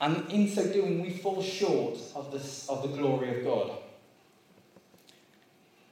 And 0.00 0.28
in 0.32 0.48
so 0.48 0.66
doing, 0.72 1.00
we 1.00 1.10
fall 1.10 1.40
short 1.44 1.96
of 2.16 2.32
the, 2.32 2.72
of 2.72 2.82
the 2.82 2.88
glory 2.88 3.38
of 3.38 3.44
God. 3.44 3.70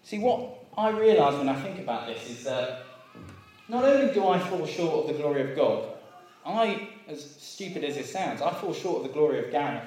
See, 0.03 0.19
what 0.19 0.65
I 0.77 0.91
realise 0.91 1.37
when 1.37 1.49
I 1.49 1.63
think 1.63 1.79
about 1.79 2.09
this 2.09 2.29
is 2.29 2.43
that 2.43 2.87
not 3.69 3.85
only 3.85 4.13
do 4.13 4.27
I 4.27 4.41
fall 4.41 4.67
short 4.67 5.07
of 5.07 5.15
the 5.15 5.23
glory 5.23 5.49
of 5.49 5.55
God, 5.55 5.87
I, 6.45 6.89
as 7.07 7.37
stupid 7.39 7.85
as 7.85 7.97
it 7.97 8.07
sounds, 8.07 8.43
I 8.43 8.53
fall 8.53 8.75
short 8.75 8.97
of 8.97 9.03
the 9.05 9.13
glory 9.13 9.45
of 9.45 9.53
Garreth. 9.53 9.85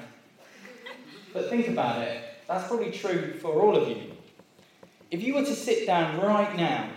But 1.33 1.49
think 1.49 1.67
about 1.67 2.01
it, 2.01 2.23
that's 2.47 2.67
probably 2.67 2.91
true 2.91 3.33
for 3.41 3.61
all 3.61 3.75
of 3.75 3.89
you. 3.89 4.11
If 5.11 5.23
you 5.23 5.35
were 5.35 5.45
to 5.45 5.55
sit 5.55 5.85
down 5.85 6.19
right 6.21 6.55
now, 6.55 6.89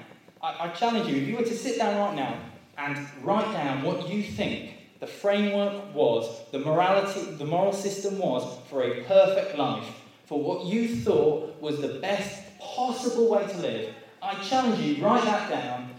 I, 0.43 0.67
I 0.67 0.69
challenge 0.69 1.09
you, 1.09 1.17
if 1.17 1.29
you 1.29 1.37
were 1.37 1.45
to 1.45 1.57
sit 1.57 1.79
down 1.79 1.97
right 1.99 2.15
now 2.15 2.39
and 2.79 3.07
write 3.23 3.53
down 3.53 3.83
what 3.83 4.09
you 4.09 4.23
think 4.23 4.73
the 5.01 5.07
framework 5.07 5.95
was, 5.95 6.43
the 6.53 6.59
morality, 6.59 7.33
the 7.33 7.45
moral 7.45 7.73
system 7.73 8.19
was 8.19 8.59
for 8.69 8.83
a 8.83 9.03
perfect 9.05 9.59
life, 9.59 9.85
for 10.25 10.43
what 10.43 10.67
you 10.67 10.97
thought 10.97 11.61
was 11.61 11.81
the 11.81 11.99
best 12.01 12.43
possible 12.59 13.31
way 13.31 13.47
to 13.47 13.59
live, 13.59 13.95
I 14.23 14.35
challenge 14.43 14.81
you, 14.81 15.05
write 15.05 15.25
that 15.25 15.51
down 15.51 15.91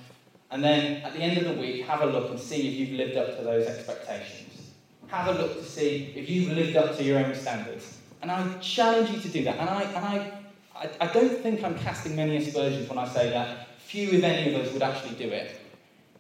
and 0.50 0.64
then 0.64 1.02
at 1.04 1.14
the 1.14 1.20
end 1.20 1.38
of 1.38 1.44
the 1.44 1.60
week, 1.60 1.86
have 1.86 2.02
a 2.02 2.06
look 2.06 2.30
and 2.30 2.40
see 2.40 2.68
if 2.68 2.74
you've 2.76 2.98
lived 2.98 3.18
up 3.18 3.38
to 3.38 3.44
those 3.44 3.68
expectations. 3.68 4.72
Have 5.08 5.28
a 5.28 5.42
look 5.42 5.58
to 5.58 5.64
see 5.64 6.14
if 6.16 6.30
you've 6.30 6.52
lived 6.52 6.76
up 6.76 6.96
to 6.98 7.04
your 7.04 7.20
own 7.20 7.36
standards. 7.36 7.97
And 8.22 8.32
I 8.32 8.58
challenge 8.60 9.10
you 9.12 9.20
to 9.20 9.30
do 9.30 9.44
that. 9.44 9.58
And 9.60 9.70
I, 9.70 9.82
and 9.84 9.98
I, 9.98 10.32
I, 10.76 10.90
I 11.02 11.14
don't 11.14 11.38
think 11.40 11.64
I'm 11.64 11.78
casting 11.80 12.16
many 12.16 12.38
aspersions 12.38 12.90
when 12.90 12.98
I 12.98 13.08
say 13.08 13.30
that 13.30 13.80
few, 13.80 14.10
if 14.10 14.24
any, 14.24 14.54
of 14.54 14.62
us 14.62 14.74
would 14.74 14.84
actually 14.84 15.16
do 15.16 15.30
it. 15.30 15.62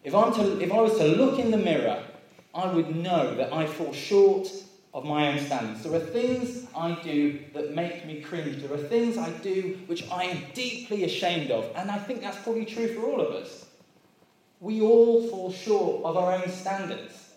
If, 0.04 0.16
I'm 0.16 0.34
to, 0.36 0.62
if 0.62 0.72
I 0.72 0.82
was 0.82 0.98
to 1.00 1.06
look 1.06 1.38
in 1.38 1.52
the 1.52 1.58
mirror, 1.58 2.02
I 2.56 2.68
would 2.72 2.96
know 2.96 3.36
that 3.36 3.52
I 3.52 3.66
fall 3.66 3.92
short 3.94 4.48
of 4.94 5.06
my 5.06 5.28
own 5.28 5.40
standards. 5.40 5.84
There 5.84 5.94
are 5.94 6.00
things 6.00 6.66
I 6.76 6.98
do 7.04 7.40
that 7.54 7.76
make 7.76 8.06
me 8.06 8.22
cringe. 8.22 8.62
There 8.62 8.74
are 8.74 8.82
things 8.82 9.18
I 9.18 9.30
do 9.30 9.78
which 9.88 10.10
I 10.10 10.24
am 10.24 10.44
deeply 10.54 11.04
ashamed 11.04 11.52
of. 11.52 11.70
And 11.76 11.92
I 11.92 11.98
think 12.00 12.22
that's 12.22 12.42
probably 12.42 12.66
true 12.66 12.88
for 12.96 13.02
all 13.02 13.22
of 13.22 13.34
us. 13.34 13.66
We 14.60 14.82
all 14.82 15.28
fall 15.28 15.52
short 15.52 16.04
of 16.04 16.18
our 16.18 16.34
own 16.34 16.50
standards. 16.50 17.32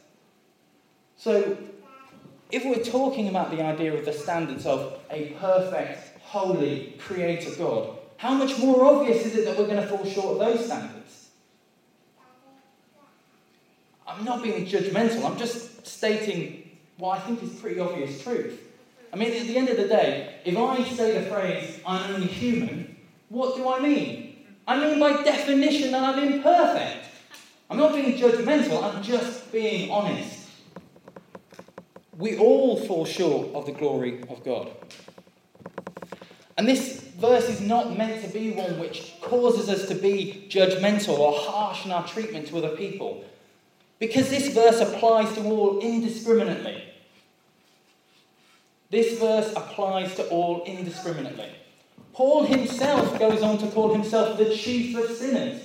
So, 1.17 1.59
if 2.53 2.65
we're 2.65 2.83
talking 2.83 3.29
about 3.29 3.51
the 3.51 3.63
idea 3.63 3.95
of 3.95 4.05
the 4.05 4.13
standards 4.13 4.67
of 4.67 4.99
a 5.11 5.31
perfect, 5.41 6.19
holy, 6.21 6.95
creator 6.99 7.51
God, 7.57 7.97
how 8.17 8.35
much 8.35 8.59
more 8.59 8.85
obvious 8.85 9.25
is 9.25 9.37
it 9.37 9.45
that 9.45 9.59
we're 9.59 9.67
going 9.67 9.81
to 9.81 9.87
fall 9.87 10.05
short 10.05 10.33
of 10.33 10.39
those 10.39 10.67
standards? 10.67 11.29
I'm 14.07 14.25
not 14.25 14.43
being 14.43 14.67
judgmental, 14.67 15.25
I'm 15.25 15.39
just 15.39 15.87
stating 15.87 16.71
what 16.99 17.19
I 17.19 17.21
think 17.21 17.43
is 17.43 17.51
pretty 17.61 17.81
obvious 17.81 18.23
truth. 18.23 18.61
I 19.13 19.17
mean, 19.17 19.33
at 19.33 19.47
the 19.47 19.57
end 19.57 19.69
of 19.69 19.77
the 19.77 19.89
day, 19.89 20.37
if 20.45 20.57
I 20.57 20.85
say 20.85 21.19
the 21.19 21.31
phrase, 21.31 21.81
I'm 21.87 22.15
only 22.15 22.27
human, 22.27 22.97
what 23.29 23.57
do 23.57 23.69
I 23.69 23.81
mean? 23.81 24.47
I 24.67 24.79
mean 24.79 25.01
by 25.01 25.23
definition 25.23 25.93
that 25.93 26.03
I'm 26.03 26.33
imperfect. 26.33 27.07
I'm 27.69 27.79
not 27.79 27.93
being 27.93 28.19
judgmental, 28.19 28.83
I'm 28.83 29.03
just 29.03 29.51
being 29.53 29.91
honest. 29.91 30.40
We 32.17 32.37
all 32.37 32.77
fall 32.77 33.05
short 33.05 33.55
of 33.55 33.67
the 33.67 33.73
glory 33.73 34.23
of 34.29 34.45
God. 34.45 34.71
And 36.57 36.69
this 36.69 37.01
verse 37.19 37.49
is 37.49 37.61
not 37.61 37.97
meant 37.97 38.23
to 38.23 38.29
be 38.29 38.51
one 38.51 38.79
which 38.79 39.15
causes 39.23 39.69
us 39.69 39.89
to 39.89 39.95
be 39.95 40.47
judgmental 40.51 41.19
or 41.19 41.33
harsh 41.33 41.87
in 41.87 41.93
our 41.93 42.07
treatment 42.07 42.49
to 42.49 42.59
other 42.59 42.77
people. 42.77 43.25
Because 43.99 44.31
this 44.31 44.53
verse 44.53 44.81
applies 44.81 45.33
to 45.35 45.45
all 45.45 45.81
indiscriminately. 45.81 46.85
This 48.91 49.19
verse 49.19 49.53
applies 49.55 50.15
to 50.17 50.29
all 50.29 50.65
indiscriminately. 50.65 51.51
Paul 52.13 52.45
himself 52.45 53.19
goes 53.19 53.43
on 53.43 53.59
to 53.59 53.69
call 53.69 53.93
himself 53.93 54.37
the 54.37 54.55
chief 54.55 54.97
of 54.97 55.17
sinners. 55.17 55.63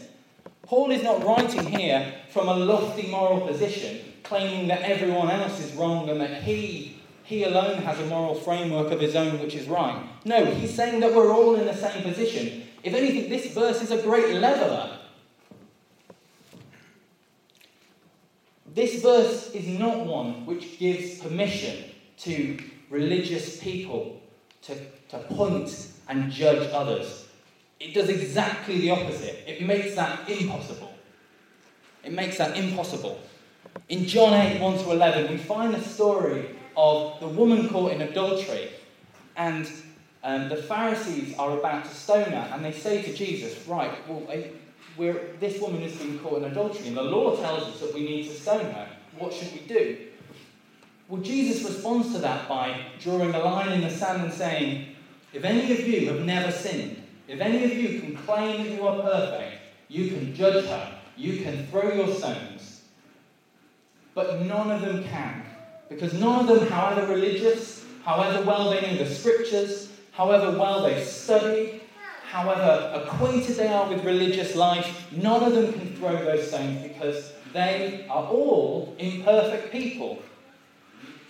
Paul 0.64 0.92
is 0.92 1.04
not 1.04 1.24
writing 1.24 1.66
here 1.66 2.14
from 2.30 2.48
a 2.48 2.56
lofty 2.56 3.08
moral 3.08 3.42
position, 3.48 4.00
claiming 4.26 4.68
that 4.68 4.82
everyone 4.82 5.30
else 5.30 5.60
is 5.60 5.72
wrong 5.74 6.10
and 6.10 6.20
that 6.20 6.44
he, 6.44 6.98
he 7.24 7.44
alone 7.44 7.82
has 7.84 8.00
a 8.00 8.06
moral 8.08 8.36
framework 8.36 8.92
of 8.92 9.00
his 9.00 9.16
own 9.16 9.40
which 9.40 9.56
is 9.56 9.68
right. 9.68 10.04
No, 10.26 10.46
he's 10.46 10.74
saying 10.74 11.00
that 11.00 11.14
we're 11.14 11.34
all 11.34 11.56
in 11.56 11.66
the 11.66 11.74
same 11.74 12.04
position. 12.04 12.64
If 12.84 12.94
anything, 12.94 13.30
this 13.30 13.54
verse 13.54 13.82
is 13.82 13.92
a 13.92 14.02
great 14.02 14.36
leveler. 14.36 15.00
This 18.74 19.02
verse 19.02 19.52
is 19.52 19.68
not 19.68 20.06
one 20.06 20.46
which 20.46 20.78
gives 20.80 21.20
permission 21.20 21.86
to 22.18 22.58
religious 22.90 23.60
people 23.62 24.22
to, 24.64 24.76
to 25.10 25.20
point 25.36 25.88
and 26.10 26.32
judge 26.32 26.70
others. 26.74 27.28
It 27.80 27.94
does 27.94 28.10
exactly 28.10 28.80
the 28.82 28.90
opposite. 28.90 29.44
It 29.48 29.62
makes 29.62 29.96
that 29.96 30.30
impossible. 30.30 30.94
It 32.04 32.12
makes 32.12 32.38
that 32.38 32.58
impossible. 32.58 33.20
In 33.90 34.06
John 34.06 34.34
8, 34.34 34.62
1 34.62 34.78
to 34.80 34.92
11, 34.92 35.32
we 35.32 35.38
find 35.38 35.74
the 35.74 35.82
story 35.82 36.56
of 36.76 37.20
the 37.20 37.28
woman 37.28 37.70
caught 37.70 37.92
in 37.92 38.02
adultery, 38.02 38.72
and 39.36 39.70
um, 40.24 40.50
the 40.50 40.56
Pharisees 40.56 41.36
are 41.38 41.58
about 41.58 41.86
to 41.86 41.94
stone 41.94 42.32
her, 42.32 42.50
and 42.54 42.66
they 42.66 42.72
say 42.72 43.04
to 43.04 43.14
Jesus, 43.14 43.68
Right, 43.68 43.92
well, 44.08 44.24
we're, 44.98 45.36
this 45.40 45.62
woman 45.62 45.82
has 45.82 45.94
been 45.98 46.18
caught 46.20 46.40
in 46.40 46.46
adultery, 46.46 46.88
and 46.88 46.98
the 46.98 47.04
law 47.04 47.36
tells 47.36 47.64
us 47.64 47.80
that 47.82 47.94
we 47.94 48.02
need 48.02 48.28
to 48.28 48.34
stone 48.34 48.66
her. 48.66 48.88
What 49.20 49.34
should 49.34 49.52
we 49.54 49.60
do? 49.68 49.98
Well, 51.08 51.22
Jesus 51.22 51.64
responds 51.64 52.12
to 52.14 52.20
that 52.20 52.50
by 52.50 52.82
drawing 53.00 53.36
a 53.36 53.40
line 53.40 53.74
in 53.74 53.82
the 53.82 53.90
sand 53.92 54.24
and 54.24 54.34
saying, 54.34 54.96
If 55.32 55.44
any 55.44 55.72
of 55.72 55.88
you 55.88 56.10
have 56.12 56.22
never 56.22 56.52
sinned, 56.52 57.04
if 57.28 57.40
any 57.40 57.64
of 57.64 57.74
you 57.74 58.00
can 58.00 58.18
claim 58.18 58.64
that 58.64 58.74
you 58.74 58.88
are 58.88 59.02
perfect, 59.02 59.62
you 59.90 60.10
can 60.10 60.34
judge 60.34 60.66
her, 60.66 60.98
you 61.16 61.44
can 61.44 61.68
throw 61.68 61.94
your 61.94 62.14
stones. 62.16 62.55
But 64.16 64.42
none 64.42 64.72
of 64.72 64.82
them 64.82 65.04
can. 65.04 65.44
Because 65.90 66.14
none 66.14 66.50
of 66.50 66.60
them, 66.60 66.68
however 66.70 67.14
religious, 67.14 67.86
however 68.04 68.44
well 68.44 68.72
they 68.72 68.82
know 68.82 69.04
the 69.04 69.14
scriptures, 69.14 69.92
however 70.14 70.58
well 70.58 70.84
they 70.84 71.04
study, 71.04 71.82
however 72.24 72.92
acquainted 72.96 73.58
they 73.58 73.68
are 73.68 73.88
with 73.88 74.04
religious 74.04 74.56
life, 74.56 75.12
none 75.12 75.44
of 75.44 75.54
them 75.54 75.72
can 75.74 75.96
throw 75.98 76.16
those 76.16 76.48
stones 76.48 76.82
because 76.82 77.34
they 77.54 78.06
are 78.10 78.26
all 78.26 78.96
imperfect 78.98 79.72
people. 79.72 80.20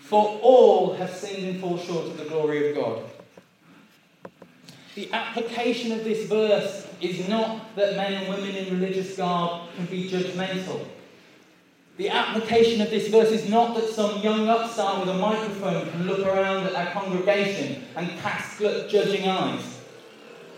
For 0.02 0.40
all 0.42 0.94
have 0.94 1.10
sinned 1.10 1.48
and 1.48 1.60
fall 1.60 1.80
short 1.80 2.06
of 2.06 2.18
the 2.18 2.26
glory 2.26 2.70
of 2.70 2.76
God. 2.76 3.04
The 4.94 5.12
application 5.12 5.92
of 5.92 6.04
this 6.04 6.30
verse 6.30 6.88
is 7.02 7.28
not 7.28 7.76
that 7.76 7.96
men 7.96 8.14
and 8.14 8.30
women 8.30 8.56
in 8.56 8.80
religious 8.80 9.18
garb 9.18 9.70
can 9.76 9.88
be 9.88 10.10
judgmental. 10.10 10.86
The 11.98 12.10
application 12.10 12.82
of 12.82 12.90
this 12.90 13.08
verse 13.08 13.30
is 13.30 13.50
not 13.50 13.74
that 13.76 13.88
some 13.88 14.20
young 14.20 14.50
upstart 14.50 15.00
with 15.00 15.16
a 15.16 15.18
microphone 15.18 15.90
can 15.90 16.06
look 16.06 16.20
around 16.28 16.66
at 16.66 16.76
our 16.76 16.88
congregation 16.88 17.84
and 17.96 18.10
cast 18.20 18.60
judging 18.60 19.26
eyes. 19.30 19.80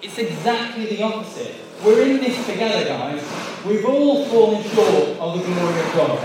It's 0.02 0.18
exactly 0.18 0.88
the 0.88 1.04
opposite. 1.04 1.54
We're 1.86 2.02
in 2.08 2.18
this 2.18 2.44
together, 2.48 2.86
guys. 2.86 3.24
We've 3.64 3.86
all 3.86 4.26
fallen 4.26 4.64
short 4.64 5.20
of 5.20 5.40
the 5.40 5.46
glory 5.46 5.80
of 5.80 5.94
God. 5.94 6.20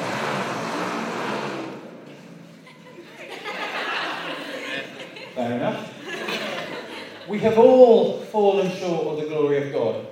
Fair 5.34 5.52
enough. 5.52 7.28
We 7.28 7.38
have 7.40 7.58
all 7.58 8.20
fallen 8.20 8.70
short 8.76 9.06
of 9.08 9.16
the 9.18 9.26
glory 9.28 9.66
of 9.68 9.72
God. 9.74 10.06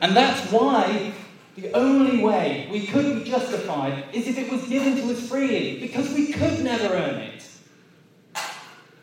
And 0.00 0.16
that's 0.16 0.50
why 0.50 1.12
the 1.56 1.72
only 1.72 2.22
way 2.22 2.68
we 2.70 2.86
could 2.86 3.22
be 3.22 3.30
justified 3.30 4.04
is 4.12 4.26
if 4.26 4.38
it 4.38 4.50
was 4.50 4.66
given 4.68 4.96
to 4.96 5.12
us 5.12 5.28
freely, 5.28 5.80
because 5.80 6.12
we 6.14 6.32
could 6.32 6.64
never 6.64 6.94
earn 6.94 7.16
it. 7.16 7.48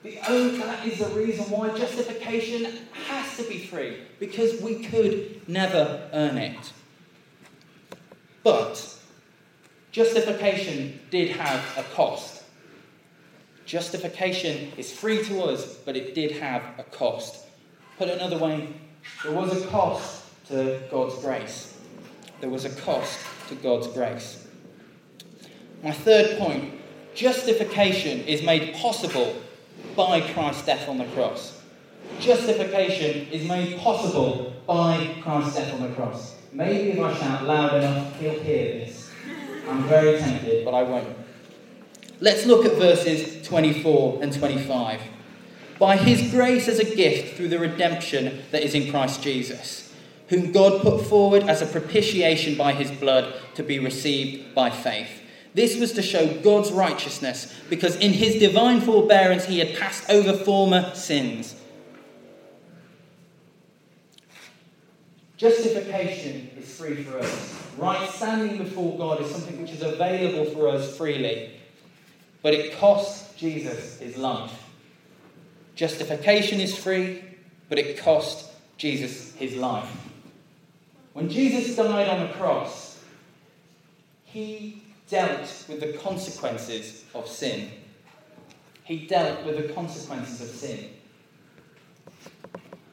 The 0.01 0.19
only, 0.27 0.57
that 0.57 0.85
is 0.85 0.99
the 0.99 1.09
reason 1.09 1.45
why 1.51 1.77
justification 1.77 2.87
has 3.07 3.37
to 3.37 3.43
be 3.43 3.59
free, 3.59 3.97
because 4.19 4.61
we 4.61 4.83
could 4.83 5.47
never 5.47 6.09
earn 6.13 6.37
it. 6.37 6.73
But 8.43 8.97
justification 9.91 10.99
did 11.11 11.31
have 11.31 11.63
a 11.77 11.83
cost. 11.93 12.43
Justification 13.65 14.71
is 14.77 14.91
free 14.91 15.23
to 15.25 15.43
us, 15.43 15.75
but 15.75 15.95
it 15.95 16.15
did 16.15 16.31
have 16.31 16.63
a 16.79 16.83
cost. 16.83 17.45
Put 17.99 18.09
another 18.09 18.37
way, 18.37 18.69
there 19.23 19.33
was 19.33 19.63
a 19.63 19.67
cost 19.67 20.23
to 20.47 20.81
God's 20.89 21.21
grace. 21.21 21.78
There 22.41 22.49
was 22.49 22.65
a 22.65 22.69
cost 22.81 23.19
to 23.49 23.55
God's 23.55 23.87
grace. 23.87 24.47
My 25.83 25.91
third 25.91 26.37
point 26.37 26.73
justification 27.13 28.21
is 28.21 28.41
made 28.41 28.73
possible 28.75 29.35
by 29.95 30.21
Christ's 30.21 30.65
death 30.65 30.87
on 30.87 30.97
the 30.97 31.05
cross. 31.05 31.61
Justification 32.19 33.27
is 33.27 33.47
made 33.47 33.77
possible 33.79 34.53
by 34.65 35.15
Christ's 35.21 35.55
death 35.55 35.73
on 35.73 35.89
the 35.89 35.95
cross. 35.95 36.35
Maybe 36.51 36.91
if 36.91 36.99
I 36.99 37.13
shout 37.13 37.43
loud 37.43 37.75
enough, 37.75 38.19
he'll 38.19 38.39
hear 38.39 38.79
this. 38.79 39.11
I'm 39.67 39.83
very 39.83 40.17
tempted, 40.17 40.65
but 40.65 40.73
I 40.73 40.83
won't. 40.83 41.15
Let's 42.21 42.45
look 42.45 42.65
at 42.65 42.73
verses 42.77 43.45
24 43.47 44.19
and 44.21 44.33
25. 44.33 45.01
By 45.77 45.95
his 45.95 46.31
grace 46.31 46.67
as 46.67 46.79
a 46.79 46.95
gift 46.95 47.37
through 47.37 47.49
the 47.49 47.59
redemption 47.59 48.41
that 48.51 48.63
is 48.63 48.73
in 48.73 48.91
Christ 48.91 49.21
Jesus, 49.21 49.88
whom 50.29 50.51
God 50.51 50.81
put 50.81 51.05
forward 51.05 51.43
as 51.43 51.61
a 51.61 51.65
propitiation 51.65 52.55
by 52.55 52.71
his 52.71 52.91
blood 52.91 53.33
to 53.55 53.63
be 53.63 53.79
received 53.79 54.55
by 54.55 54.69
faith. 54.69 55.09
This 55.55 55.79
was 55.79 55.93
to 55.93 56.01
show 56.01 56.41
God's 56.41 56.71
righteousness, 56.71 57.53
because 57.69 57.95
in 57.95 58.13
his 58.13 58.35
divine 58.35 58.81
forbearance 58.81 59.45
he 59.45 59.59
had 59.59 59.77
passed 59.77 60.09
over 60.09 60.33
former 60.33 60.93
sins. 60.93 61.55
Justification 65.37 66.51
is 66.57 66.77
free 66.77 67.03
for 67.03 67.17
us. 67.17 67.63
Right 67.77 68.09
standing 68.09 68.57
before 68.57 68.97
God 68.97 69.21
is 69.21 69.31
something 69.31 69.61
which 69.61 69.71
is 69.71 69.81
available 69.81 70.45
for 70.53 70.67
us 70.67 70.97
freely. 70.97 71.51
But 72.41 72.53
it 72.53 72.77
cost 72.77 73.37
Jesus 73.37 73.99
his 73.99 74.17
life. 74.17 74.51
Justification 75.75 76.59
is 76.59 76.77
free, 76.77 77.23
but 77.69 77.79
it 77.79 77.97
cost 77.97 78.51
Jesus 78.77 79.33
his 79.35 79.55
life. 79.55 80.08
When 81.13 81.29
Jesus 81.29 81.75
died 81.75 82.07
on 82.07 82.27
the 82.27 82.33
cross, 82.33 83.03
he 84.23 84.83
dealt 85.09 85.65
with 85.67 85.79
the 85.79 85.93
consequences 85.93 87.03
of 87.13 87.27
sin. 87.27 87.71
He 88.83 89.07
dealt 89.07 89.45
with 89.45 89.57
the 89.57 89.73
consequences 89.73 90.41
of 90.41 90.47
sin. 90.47 90.89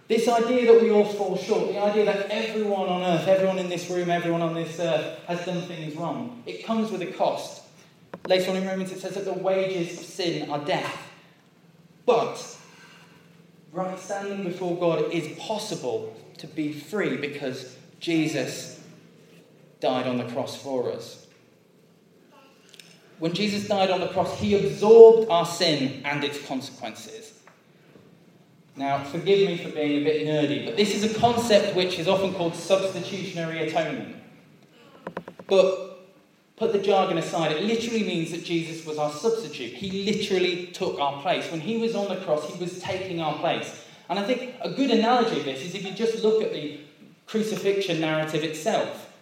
This 0.08 0.28
idea 0.28 0.72
that 0.72 0.80
we 0.80 0.90
all 0.90 1.04
fall 1.04 1.36
short, 1.36 1.68
the 1.72 1.78
idea 1.82 2.04
that 2.04 2.30
everyone 2.30 2.88
on 2.88 3.02
earth, 3.02 3.26
everyone 3.26 3.58
in 3.58 3.68
this 3.68 3.90
room, 3.90 4.08
everyone 4.08 4.40
on 4.40 4.54
this 4.54 4.78
earth 4.78 5.18
has 5.26 5.44
done 5.44 5.62
things 5.62 5.96
wrong, 5.96 6.42
it 6.46 6.64
comes 6.64 6.92
with 6.92 7.02
a 7.02 7.06
cost. 7.06 7.62
Later 8.26 8.50
on 8.50 8.56
in 8.56 8.66
Romans, 8.66 8.92
it 8.92 9.00
says 9.00 9.14
that 9.14 9.24
the 9.24 9.32
wages 9.32 9.98
of 9.98 10.04
sin 10.04 10.48
are 10.50 10.64
death. 10.64 10.96
But 12.04 12.56
right 13.72 13.98
standing 13.98 14.44
before 14.44 14.78
God 14.78 15.12
is 15.12 15.36
possible 15.38 16.16
to 16.38 16.46
be 16.46 16.72
free 16.72 17.16
because 17.16 17.76
Jesus 18.00 18.80
died 19.80 20.06
on 20.06 20.16
the 20.16 20.24
cross 20.24 20.60
for 20.60 20.92
us. 20.92 21.26
When 23.18 23.32
Jesus 23.32 23.66
died 23.66 23.90
on 23.90 24.00
the 24.00 24.08
cross, 24.08 24.38
he 24.38 24.54
absorbed 24.54 25.30
our 25.30 25.46
sin 25.46 26.02
and 26.04 26.22
its 26.22 26.44
consequences. 26.46 27.32
Now, 28.76 29.02
forgive 29.04 29.48
me 29.48 29.56
for 29.56 29.70
being 29.70 30.02
a 30.02 30.04
bit 30.04 30.26
nerdy, 30.26 30.66
but 30.66 30.76
this 30.76 30.94
is 30.94 31.02
a 31.02 31.18
concept 31.18 31.74
which 31.74 31.98
is 31.98 32.08
often 32.08 32.34
called 32.34 32.54
substitutionary 32.54 33.66
atonement. 33.66 34.16
But 35.46 35.86
Put 36.56 36.72
the 36.72 36.78
jargon 36.78 37.18
aside, 37.18 37.52
it 37.52 37.62
literally 37.64 38.02
means 38.02 38.30
that 38.30 38.42
Jesus 38.42 38.86
was 38.86 38.96
our 38.96 39.12
substitute. 39.12 39.74
He 39.74 40.10
literally 40.10 40.68
took 40.68 40.98
our 40.98 41.20
place. 41.20 41.50
When 41.50 41.60
he 41.60 41.76
was 41.76 41.94
on 41.94 42.08
the 42.08 42.16
cross, 42.24 42.50
he 42.50 42.58
was 42.58 42.80
taking 42.80 43.20
our 43.20 43.38
place. 43.38 43.84
And 44.08 44.18
I 44.18 44.24
think 44.24 44.54
a 44.62 44.70
good 44.70 44.90
analogy 44.90 45.40
of 45.40 45.44
this 45.44 45.62
is 45.62 45.74
if 45.74 45.84
you 45.84 45.92
just 45.92 46.24
look 46.24 46.42
at 46.42 46.54
the 46.54 46.80
crucifixion 47.26 48.00
narrative 48.00 48.44
itself. 48.44 49.12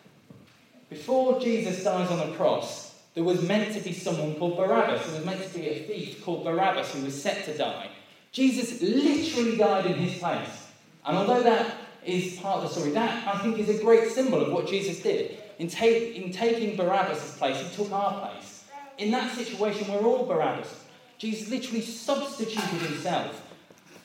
Before 0.90 1.40
Jesus 1.40 1.82
dies 1.82 2.10
on 2.10 2.30
the 2.30 2.36
cross, 2.36 2.94
there 3.14 3.24
was 3.24 3.42
meant 3.42 3.74
to 3.74 3.80
be 3.80 3.92
someone 3.92 4.34
called 4.36 4.56
Barabbas. 4.56 5.06
There 5.06 5.16
was 5.16 5.24
meant 5.24 5.42
to 5.42 5.58
be 5.58 5.66
a 5.68 5.82
thief 5.84 6.24
called 6.24 6.44
Barabbas 6.44 6.92
who 6.92 7.04
was 7.04 7.20
set 7.20 7.44
to 7.46 7.56
die. 7.56 7.88
Jesus 8.32 8.82
literally 8.82 9.56
died 9.56 9.86
in 9.86 9.94
his 9.94 10.18
place. 10.18 10.68
And 11.06 11.16
although 11.16 11.42
that 11.42 11.76
is 12.06 12.36
part 12.36 12.58
of 12.58 12.62
the 12.64 12.68
story. 12.68 12.90
That, 12.92 13.26
I 13.26 13.38
think, 13.38 13.58
is 13.58 13.68
a 13.68 13.82
great 13.82 14.10
symbol 14.10 14.42
of 14.42 14.52
what 14.52 14.66
Jesus 14.66 15.00
did. 15.00 15.38
In, 15.58 15.68
take, 15.68 16.16
in 16.16 16.32
taking 16.32 16.76
Barabbas' 16.76 17.36
place, 17.38 17.60
he 17.60 17.76
took 17.76 17.92
our 17.92 18.20
place. 18.20 18.64
In 18.98 19.10
that 19.12 19.34
situation, 19.34 19.92
we're 19.92 20.02
all 20.02 20.26
Barabbas. 20.26 20.84
Jesus 21.18 21.48
literally 21.48 21.80
substituted 21.80 22.80
himself 22.80 23.40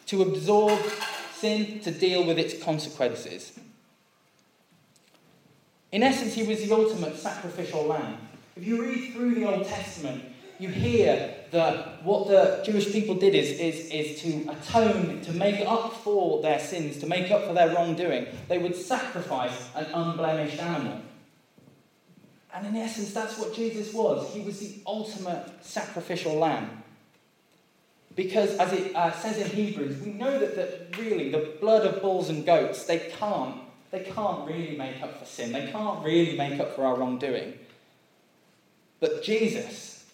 to 0.07 0.21
absorb 0.21 0.79
sin, 1.33 1.79
to 1.81 1.91
deal 1.91 2.25
with 2.25 2.39
its 2.39 2.62
consequences. 2.63 3.59
In 5.91 6.04
essence, 6.04 6.34
he 6.34 6.43
was 6.43 6.62
the 6.62 6.73
ultimate 6.73 7.17
sacrificial 7.17 7.84
lamb. 7.86 8.17
If 8.56 8.65
you 8.65 8.84
read 8.84 9.13
through 9.13 9.36
the 9.36 9.45
Old 9.45 9.65
Testament, 9.65 10.23
you 10.60 10.69
hear 10.69 11.34
that 11.52 12.04
what 12.04 12.28
the 12.28 12.62
Jewish 12.63 12.91
people 12.91 13.15
did 13.15 13.34
is, 13.34 13.60
is, 13.60 13.89
is 13.89 14.21
to 14.21 14.52
atone, 14.52 15.21
to 15.21 15.34
make 15.34 15.65
up 15.65 15.93
for 15.93 16.41
their 16.41 16.60
sins, 16.60 16.97
to 16.97 17.08
make 17.08 17.32
up 17.32 17.45
for 17.45 17.54
their 17.54 17.73
wrongdoing. 17.73 18.28
They 18.47 18.58
would 18.58 18.75
sacrifice 18.75 19.69
an 19.75 19.86
unblemished 19.86 20.60
animal. 20.60 21.02
And 22.54 22.67
in 22.67 22.75
essence, 22.75 23.13
that's 23.13 23.39
what 23.39 23.56
Jesus 23.56 23.93
was. 23.93 24.32
He 24.34 24.41
was 24.41 24.60
the 24.60 24.82
ultimate 24.86 25.45
sacrificial 25.62 26.34
lamb. 26.34 26.84
Because, 28.15 28.58
as 28.58 28.73
it 28.73 28.95
uh, 28.95 29.12
says 29.13 29.38
in 29.38 29.47
Hebrews, 29.49 30.02
we 30.02 30.12
know 30.12 30.39
that, 30.39 30.56
that 30.56 30.97
really 30.99 31.32
the 31.32 31.54
blood 31.62 31.86
of 31.86 32.02
bulls 32.02 32.30
and 32.30 32.45
goats, 32.45 32.86
they 32.86 32.99
can't, 33.17 33.62
they 33.91 34.02
can't 34.02 34.47
really 34.47 34.78
make 34.78 35.02
up 35.02 35.19
for 35.19 35.25
sin. 35.25 35.52
They 35.52 35.71
can't 35.71 36.04
really 36.04 36.38
make 36.38 36.60
up 36.60 36.75
for 36.75 36.86
our 36.86 36.95
wrongdoing. 36.95 37.54
But 38.99 39.23
Jesus, 39.23 40.06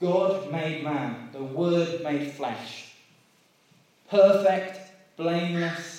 God 0.00 0.50
made 0.50 0.82
man, 0.82 1.30
the 1.32 1.42
Word 1.42 2.02
made 2.02 2.32
flesh, 2.32 2.92
perfect, 4.10 4.80
blameless, 5.16 5.98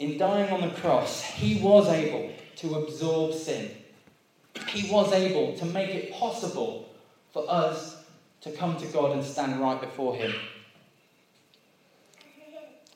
in 0.00 0.16
dying 0.16 0.50
on 0.50 0.62
the 0.62 0.74
cross, 0.80 1.22
he 1.22 1.60
was 1.60 1.86
able 1.88 2.32
to 2.56 2.74
absorb 2.76 3.34
sin. 3.34 3.70
He 4.68 4.90
was 4.90 5.12
able 5.12 5.56
to 5.58 5.66
make 5.66 5.90
it 5.90 6.12
possible 6.12 6.88
for 7.32 7.44
us 7.48 8.02
to 8.40 8.50
come 8.50 8.76
to 8.78 8.86
God 8.86 9.12
and 9.12 9.22
stand 9.22 9.60
right 9.60 9.80
before 9.80 10.16
Him. 10.16 10.32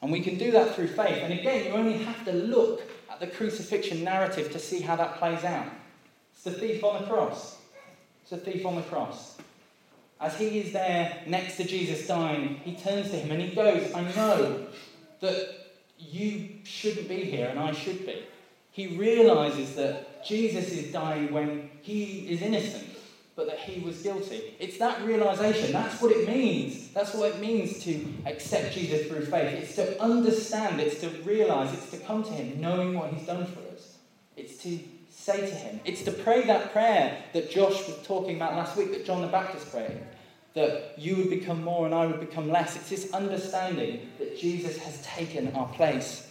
And 0.05 0.13
we 0.13 0.21
can 0.21 0.37
do 0.37 0.51
that 0.51 0.75
through 0.75 0.89
faith. 0.89 1.23
And 1.23 1.33
again, 1.33 1.65
you 1.65 1.71
only 1.71 1.97
have 2.05 2.27
to 2.27 2.33
look 2.33 2.83
at 3.11 3.21
the 3.21 3.27
crucifixion 3.27 4.05
narrative 4.05 4.53
to 4.53 4.59
see 4.59 4.81
how 4.83 4.97
that 4.97 5.17
plays 5.17 5.45
out. 5.45 5.67
It's 6.35 6.45
the 6.45 6.51
thief 6.51 6.85
on 6.85 7.01
the 7.01 7.09
cross. 7.09 7.57
It's 8.21 8.29
the 8.29 8.37
thief 8.37 8.67
on 8.67 8.77
the 8.77 8.83
cross. 8.83 9.39
As 10.21 10.37
he 10.37 10.61
is 10.61 10.75
there 10.75 11.23
next 11.27 11.57
to 11.57 11.65
Jesus 11.65 12.07
dying, 12.07 12.57
he 12.57 12.77
turns 12.77 13.13
to 13.13 13.17
him 13.17 13.31
and 13.31 13.41
he 13.41 13.55
goes, 13.55 13.95
I 13.95 14.03
know 14.15 14.67
that 15.21 15.71
you 15.99 16.51
shouldn't 16.65 17.09
be 17.09 17.25
here 17.25 17.49
and 17.49 17.59
I 17.59 17.73
should 17.73 18.05
be. 18.05 18.25
He 18.73 18.99
realizes 18.99 19.75
that 19.77 20.23
Jesus 20.23 20.71
is 20.71 20.93
dying 20.93 21.33
when 21.33 21.71
he 21.81 22.29
is 22.29 22.43
innocent 22.43 22.94
but 23.37 23.47
that 23.47 23.59
he 23.59 23.81
was 23.81 24.03
guilty. 24.03 24.55
It's 24.61 24.79
that 24.79 25.05
realization. 25.05 25.73
That's 25.73 26.01
what 26.01 26.13
it 26.13 26.29
means. 26.29 26.91
That's 26.91 27.15
what 27.15 27.33
it 27.33 27.41
means 27.41 27.83
to 27.85 28.07
accept 28.27 28.75
Jesus 28.75 29.09
through 29.09 29.27
faith. 29.27 29.53
It's 29.55 29.75
to 29.77 30.01
understand, 30.01 30.81
it's 30.81 31.01
to 31.01 31.09
realize, 31.25 31.73
it's 31.73 31.91
to 31.91 31.99
come 31.99 32.23
to 32.23 32.31
him 32.31 32.61
knowing 32.61 32.95
what 32.95 33.13
he's 33.13 33.27
done 33.27 33.45
for 33.47 33.61
us. 33.75 33.97
It's 34.37 34.57
to 34.59 34.79
say 35.11 35.41
to 35.41 35.55
him, 35.55 35.81
it's 35.85 36.03
to 36.03 36.13
pray 36.13 36.47
that 36.47 36.73
prayer 36.73 37.19
that 37.33 37.51
Josh 37.51 37.89
was 37.89 37.99
talking 38.05 38.37
about 38.37 38.55
last 38.55 38.77
week, 38.77 38.93
that 38.93 39.05
John 39.05 39.21
the 39.21 39.29
Baptist 39.29 39.71
prayed. 39.73 40.01
That 40.55 40.95
you 40.97 41.17
would 41.17 41.31
become 41.31 41.65
more 41.65 41.87
and 41.87 41.95
I 41.95 42.07
would 42.07 42.21
become 42.21 42.49
less. 42.49 42.77
It's 42.77 42.89
this 42.89 43.13
understanding 43.13 44.09
that 44.19 44.39
Jesus 44.39 44.79
has 44.79 45.03
taken 45.03 45.53
our 45.57 45.67
place. 45.69 46.29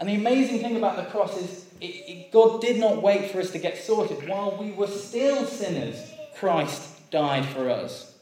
And 0.00 0.08
the 0.08 0.14
amazing 0.14 0.60
thing 0.60 0.76
about 0.76 0.96
the 0.96 1.04
cross 1.04 1.36
is 1.36 1.63
it, 1.80 1.86
it, 1.86 2.32
God 2.32 2.60
did 2.60 2.78
not 2.78 3.02
wait 3.02 3.30
for 3.30 3.40
us 3.40 3.50
to 3.52 3.58
get 3.58 3.78
sorted. 3.78 4.28
While 4.28 4.56
we 4.56 4.72
were 4.72 4.86
still 4.86 5.44
sinners, 5.44 6.12
Christ 6.36 7.10
died 7.10 7.46
for 7.46 7.70
us. 7.70 8.14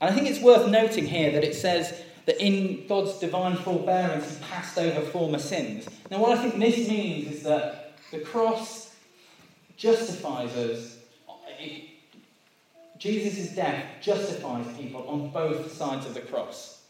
And 0.00 0.10
I 0.10 0.14
think 0.14 0.28
it's 0.28 0.40
worth 0.40 0.68
noting 0.70 1.06
here 1.06 1.30
that 1.32 1.44
it 1.44 1.54
says 1.54 2.02
that 2.26 2.42
in 2.42 2.86
God's 2.86 3.18
divine 3.18 3.56
forbearance, 3.56 4.36
He 4.36 4.44
passed 4.44 4.78
over 4.78 5.00
former 5.00 5.38
sins. 5.38 5.88
Now, 6.10 6.20
what 6.20 6.36
I 6.36 6.42
think 6.42 6.58
this 6.58 6.88
means 6.88 7.32
is 7.32 7.42
that 7.44 7.96
the 8.10 8.20
cross 8.20 8.94
justifies 9.76 10.54
us. 10.56 10.98
Jesus' 12.98 13.54
death 13.54 13.84
justifies 14.00 14.66
people 14.76 15.06
on 15.08 15.30
both 15.30 15.72
sides 15.72 16.06
of 16.06 16.14
the 16.14 16.20
cross. 16.20 16.82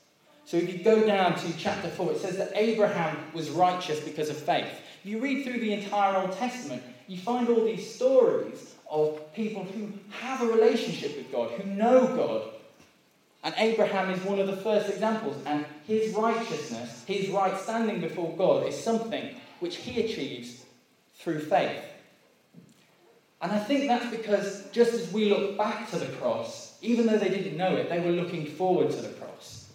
So 0.44 0.58
if 0.58 0.70
you 0.70 0.84
go 0.84 1.06
down 1.06 1.36
to 1.38 1.56
chapter 1.56 1.88
4, 1.88 2.12
it 2.12 2.18
says 2.18 2.36
that 2.36 2.52
Abraham 2.54 3.16
was 3.32 3.50
righteous 3.50 4.00
because 4.00 4.28
of 4.28 4.36
faith. 4.36 4.68
You 5.04 5.20
read 5.20 5.44
through 5.44 5.60
the 5.60 5.72
entire 5.72 6.16
Old 6.16 6.32
Testament, 6.32 6.82
you 7.06 7.18
find 7.18 7.48
all 7.48 7.64
these 7.64 7.94
stories 7.94 8.74
of 8.90 9.20
people 9.34 9.62
who 9.64 9.92
have 10.10 10.42
a 10.42 10.46
relationship 10.46 11.16
with 11.16 11.30
God, 11.30 11.50
who 11.52 11.70
know 11.70 12.06
God. 12.16 12.42
And 13.42 13.54
Abraham 13.58 14.10
is 14.10 14.24
one 14.24 14.38
of 14.38 14.46
the 14.46 14.56
first 14.56 14.88
examples. 14.88 15.36
And 15.44 15.66
his 15.86 16.14
righteousness, 16.14 17.04
his 17.06 17.28
right 17.28 17.58
standing 17.58 18.00
before 18.00 18.34
God, 18.36 18.66
is 18.66 18.82
something 18.82 19.36
which 19.60 19.76
he 19.76 20.00
achieves 20.00 20.64
through 21.16 21.40
faith. 21.40 21.82
And 23.42 23.52
I 23.52 23.58
think 23.58 23.88
that's 23.88 24.10
because 24.10 24.64
just 24.72 24.94
as 24.94 25.12
we 25.12 25.28
look 25.28 25.58
back 25.58 25.90
to 25.90 25.98
the 25.98 26.06
cross, 26.16 26.78
even 26.80 27.04
though 27.06 27.18
they 27.18 27.28
didn't 27.28 27.58
know 27.58 27.76
it, 27.76 27.90
they 27.90 28.00
were 28.00 28.12
looking 28.12 28.46
forward 28.46 28.90
to 28.90 28.96
the 28.96 29.08
cross. 29.08 29.70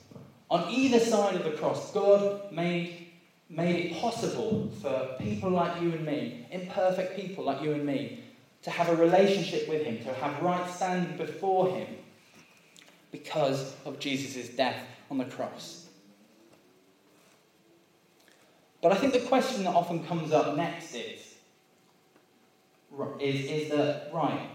On 0.50 0.68
either 0.72 1.00
side 1.00 1.36
of 1.36 1.44
the 1.44 1.52
cross, 1.52 1.92
God 1.92 2.52
made, 2.52 3.09
made 3.50 3.86
it 3.86 3.98
possible 4.00 4.72
for 4.82 5.16
people 5.20 5.50
like 5.50 5.82
you 5.82 5.92
and 5.92 6.06
me, 6.06 6.48
imperfect 6.52 7.16
people 7.16 7.44
like 7.44 7.62
you 7.64 7.74
and 7.74 7.86
me, 7.86 8.24
to 8.62 8.70
have 8.70 8.90
a 8.90 8.96
relationship 8.96 9.68
with 9.68 9.84
Him, 9.84 9.98
to 10.04 10.14
have 10.14 10.42
right 10.42 10.70
standing 10.70 11.18
before 11.18 11.70
Him 11.76 11.88
because 13.12 13.76
of 13.86 14.00
Jesus' 14.00 14.50
death 14.50 14.82
on 15.10 15.18
the 15.18 15.26
cross. 15.26 15.88
But 18.82 18.92
I 18.92 18.96
think 18.96 19.14
the 19.14 19.22
question 19.22 19.64
that 19.64 19.74
often 19.76 20.06
comes 20.06 20.32
up 20.32 20.56
next 20.56 20.94
is, 20.94 21.36
is, 23.20 23.46
is 23.46 23.70
that, 23.72 24.12
right, 24.14 24.48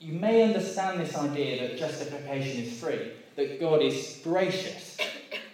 you 0.00 0.12
may 0.12 0.42
understand 0.42 1.00
this 1.00 1.16
idea 1.16 1.68
that 1.68 1.78
justification 1.78 2.62
is 2.62 2.78
free, 2.78 3.12
that 3.36 3.60
God 3.60 3.82
is 3.82 4.20
gracious, 4.22 4.98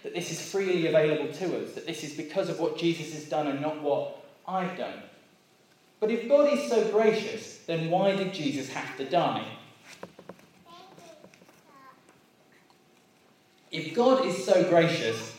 that 0.03 0.13
this 0.13 0.31
is 0.31 0.51
freely 0.51 0.87
available 0.87 1.31
to 1.33 1.63
us, 1.63 1.73
that 1.73 1.85
this 1.85 2.03
is 2.03 2.13
because 2.13 2.49
of 2.49 2.59
what 2.59 2.77
Jesus 2.77 3.13
has 3.13 3.25
done 3.25 3.47
and 3.47 3.61
not 3.61 3.81
what 3.81 4.23
I've 4.47 4.77
done. 4.77 5.01
But 5.99 6.09
if 6.09 6.27
God 6.27 6.51
is 6.51 6.67
so 6.67 6.89
gracious, 6.89 7.59
then 7.67 7.91
why 7.91 8.15
did 8.15 8.33
Jesus 8.33 8.69
have 8.69 8.97
to 8.97 9.05
die? 9.05 9.45
If 13.71 13.93
God 13.93 14.25
is 14.25 14.43
so 14.43 14.67
gracious, 14.67 15.35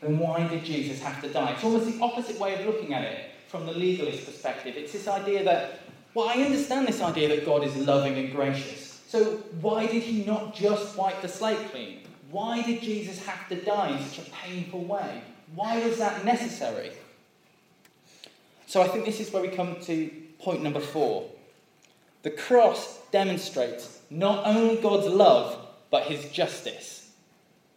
then 0.00 0.18
why 0.18 0.46
did 0.46 0.64
Jesus 0.64 1.02
have 1.02 1.20
to 1.22 1.28
die? 1.28 1.52
It's 1.52 1.64
almost 1.64 1.86
the 1.86 2.00
opposite 2.00 2.38
way 2.38 2.54
of 2.54 2.64
looking 2.66 2.94
at 2.94 3.02
it 3.02 3.30
from 3.48 3.66
the 3.66 3.72
legalist 3.72 4.24
perspective. 4.24 4.76
It's 4.76 4.92
this 4.92 5.08
idea 5.08 5.44
that, 5.44 5.80
well, 6.14 6.28
I 6.28 6.42
understand 6.42 6.86
this 6.86 7.02
idea 7.02 7.28
that 7.28 7.44
God 7.44 7.64
is 7.64 7.76
loving 7.76 8.16
and 8.16 8.32
gracious. 8.32 9.02
So 9.08 9.24
why 9.60 9.86
did 9.86 10.02
he 10.02 10.24
not 10.24 10.54
just 10.54 10.96
wipe 10.96 11.20
the 11.20 11.28
slate 11.28 11.70
clean? 11.70 12.03
Why 12.30 12.62
did 12.62 12.82
Jesus 12.82 13.24
have 13.26 13.48
to 13.48 13.56
die 13.56 13.96
in 13.96 14.04
such 14.04 14.26
a 14.26 14.30
painful 14.30 14.84
way? 14.84 15.22
Why 15.54 15.86
was 15.86 15.98
that 15.98 16.24
necessary? 16.24 16.92
So 18.66 18.82
I 18.82 18.88
think 18.88 19.04
this 19.04 19.20
is 19.20 19.32
where 19.32 19.42
we 19.42 19.48
come 19.48 19.76
to 19.82 20.10
point 20.38 20.62
number 20.62 20.80
four. 20.80 21.30
The 22.22 22.30
cross 22.30 22.98
demonstrates 23.12 24.00
not 24.10 24.46
only 24.46 24.76
God's 24.76 25.06
love, 25.06 25.58
but 25.90 26.04
his 26.04 26.30
justice. 26.30 27.10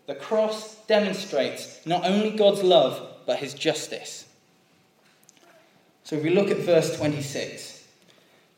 The 0.08 0.16
cross 0.16 0.76
demonstrates 0.86 1.86
not 1.86 2.06
only 2.06 2.32
God's 2.32 2.64
love, 2.64 3.16
but 3.26 3.40
his 3.40 3.54
justice. 3.54 4.26
So 6.04 6.16
if 6.16 6.24
we 6.24 6.30
look 6.30 6.50
at 6.50 6.58
verse 6.58 6.98
26. 6.98 7.84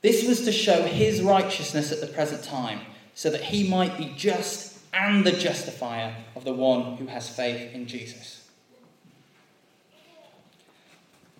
This 0.02 0.28
was 0.28 0.46
to 0.46 0.52
show 0.52 0.84
his 0.84 1.22
righteousness 1.22 1.92
at 1.92 2.00
the 2.00 2.08
present 2.08 2.44
time, 2.44 2.80
so 3.16 3.30
that 3.30 3.42
he 3.42 3.68
might 3.68 3.98
be 3.98 4.14
just 4.16 4.69
and 4.94 5.26
the 5.26 5.32
justifier 5.32 6.16
of 6.36 6.44
the 6.44 6.54
one 6.54 6.98
who 6.98 7.08
has 7.08 7.30
faith 7.30 7.74
in 7.74 7.88
Jesus. 7.88 8.48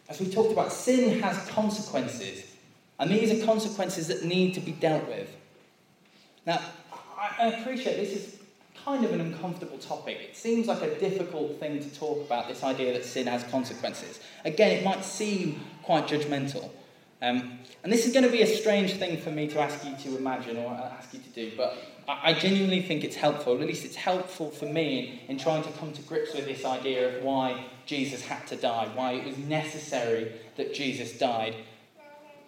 As 0.08 0.20
we 0.20 0.30
talked 0.30 0.52
about, 0.52 0.72
sin 0.72 1.22
has 1.22 1.48
consequences, 1.50 2.44
and 3.00 3.12
these 3.12 3.32
are 3.32 3.46
consequences 3.46 4.08
that 4.08 4.24
need 4.24 4.54
to 4.56 4.60
be 4.60 4.72
dealt 4.72 5.08
with. 5.08 5.36
Now, 6.46 6.60
I 7.18 7.48
appreciate 7.48 7.98
this 7.98 8.14
is 8.14 8.40
kind 8.84 9.06
of 9.06 9.12
an 9.12 9.22
uncomfortable 9.22 9.78
topic. 9.78 10.18
It 10.22 10.36
seems 10.36 10.68
like 10.68 10.82
a 10.82 11.00
difficult 11.00 11.60
thing 11.60 11.80
to 11.80 11.90
talk 11.96 12.26
about, 12.26 12.48
this 12.48 12.64
idea 12.64 12.94
that 12.94 13.06
sin 13.06 13.28
has 13.28 13.44
consequences. 13.46 14.20
Again, 14.46 14.72
it 14.72 14.84
might 14.84 15.04
seem 15.04 15.62
quite 15.84 16.08
judgmental. 16.08 16.72
Um, 17.22 17.60
and 17.84 17.92
this 17.92 18.06
is 18.06 18.14
going 18.14 18.26
to 18.26 18.32
be 18.32 18.42
a 18.42 18.48
strange 18.48 18.94
thing 18.94 19.18
for 19.18 19.30
me 19.30 19.48
to 19.50 19.60
ask 19.60 19.86
you 19.86 19.96
to 20.04 20.18
imagine 20.18 20.58
or 20.58 20.72
ask 20.72 21.14
you 21.14 21.20
to 21.20 21.30
do, 21.30 21.52
but 21.58 21.78
I, 22.08 22.32
I 22.32 22.34
genuinely 22.34 22.82
think 22.82 23.04
it's 23.04 23.16
helpful. 23.16 23.54
At 23.62 23.68
least 23.68 23.84
it's 23.84 23.96
helpful 23.96 24.52
for 24.52 24.66
me 24.66 25.22
in, 25.28 25.36
in 25.36 25.38
trying 25.38 25.64
to 25.64 25.72
come 25.74 25.92
to 25.94 26.02
grips 26.04 26.34
with 26.34 26.46
this 26.46 26.64
idea 26.64 27.18
of 27.18 27.24
why 27.24 27.66
Jesus 27.86 28.22
had 28.22 28.48
to 28.48 28.56
die, 28.56 28.90
why 28.96 29.14
it 29.14 29.26
was 29.26 29.38
necessary 29.38 30.32
that 30.56 30.74
Jesus 30.74 31.18
died 31.18 31.56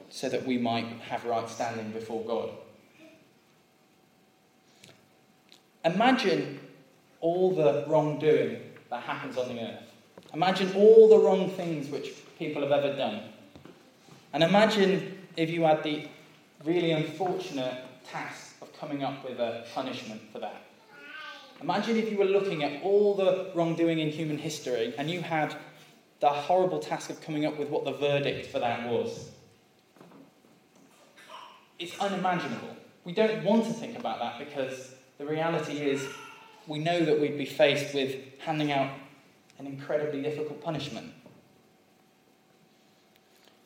so 0.09 0.29
that 0.29 0.45
we 0.45 0.57
might 0.57 0.85
have 1.07 1.25
right 1.25 1.49
standing 1.49 1.91
before 1.91 2.23
God. 2.23 2.49
Imagine 5.83 6.59
all 7.21 7.55
the 7.55 7.85
wrongdoing 7.87 8.61
that 8.89 9.03
happens 9.03 9.37
on 9.37 9.55
the 9.55 9.61
earth. 9.61 9.83
Imagine 10.33 10.71
all 10.75 11.09
the 11.09 11.17
wrong 11.17 11.49
things 11.49 11.89
which 11.89 12.13
people 12.37 12.61
have 12.61 12.71
ever 12.71 12.95
done. 12.95 13.23
And 14.33 14.43
imagine 14.43 15.17
if 15.35 15.49
you 15.49 15.63
had 15.63 15.83
the 15.83 16.07
really 16.63 16.91
unfortunate 16.91 17.83
task 18.09 18.55
of 18.61 18.71
coming 18.79 19.03
up 19.03 19.27
with 19.27 19.39
a 19.39 19.65
punishment 19.73 20.21
for 20.31 20.39
that. 20.39 20.63
Imagine 21.61 21.97
if 21.97 22.11
you 22.11 22.17
were 22.17 22.25
looking 22.25 22.63
at 22.63 22.81
all 22.81 23.15
the 23.15 23.51
wrongdoing 23.53 23.99
in 23.99 24.09
human 24.09 24.37
history 24.37 24.93
and 24.97 25.09
you 25.09 25.21
had 25.21 25.55
the 26.19 26.29
horrible 26.29 26.79
task 26.79 27.09
of 27.09 27.21
coming 27.21 27.45
up 27.45 27.57
with 27.57 27.69
what 27.69 27.83
the 27.83 27.93
verdict 27.93 28.47
for 28.47 28.59
that 28.59 28.87
was. 28.89 29.29
It's 31.77 31.99
unimaginable. 31.99 32.75
We 33.03 33.13
don't 33.13 33.43
want 33.43 33.65
to 33.65 33.73
think 33.73 33.97
about 33.97 34.19
that 34.19 34.39
because 34.39 34.93
the 35.17 35.25
reality 35.25 35.79
is 35.79 36.05
we 36.67 36.79
know 36.79 37.03
that 37.03 37.19
we'd 37.19 37.37
be 37.37 37.45
faced 37.45 37.93
with 37.93 38.15
handing 38.39 38.71
out 38.71 38.91
an 39.57 39.65
incredibly 39.65 40.21
difficult 40.21 40.63
punishment. 40.63 41.11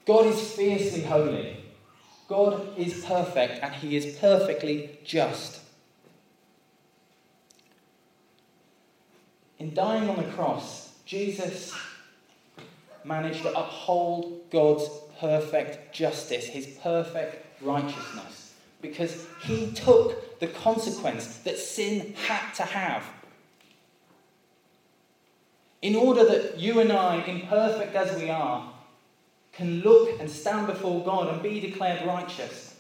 God 0.06 0.28
is 0.28 0.52
fiercely 0.52 1.02
holy. 1.02 1.58
God 2.28 2.78
is 2.78 3.04
perfect 3.06 3.64
and 3.64 3.74
he 3.74 3.96
is 3.96 4.18
perfectly 4.18 5.00
just. 5.04 5.62
In 9.60 9.74
dying 9.74 10.10
on 10.10 10.18
the 10.18 10.32
cross, 10.32 10.94
Jesus 11.06 11.74
managed 13.04 13.44
to 13.44 13.58
uphold 13.58 14.50
God's 14.52 14.90
perfect 15.20 15.94
justice, 15.94 16.46
his 16.46 16.68
perfect 16.82 17.46
righteousness, 17.62 18.54
because 18.82 19.26
he 19.44 19.72
took 19.72 20.40
the 20.40 20.48
consequence 20.48 21.38
that 21.38 21.58
sin 21.58 22.14
had 22.28 22.54
to 22.54 22.64
have. 22.64 23.06
In 25.82 25.96
order 25.96 26.26
that 26.26 26.60
you 26.60 26.80
and 26.80 26.92
I, 26.92 27.24
imperfect 27.24 27.96
as 27.96 28.20
we 28.20 28.30
are, 28.30 28.72
can 29.56 29.82
look 29.82 30.20
and 30.20 30.30
stand 30.30 30.68
before 30.68 31.04
God 31.04 31.34
and 31.34 31.42
be 31.42 31.60
declared 31.60 32.06
righteous. 32.06 32.76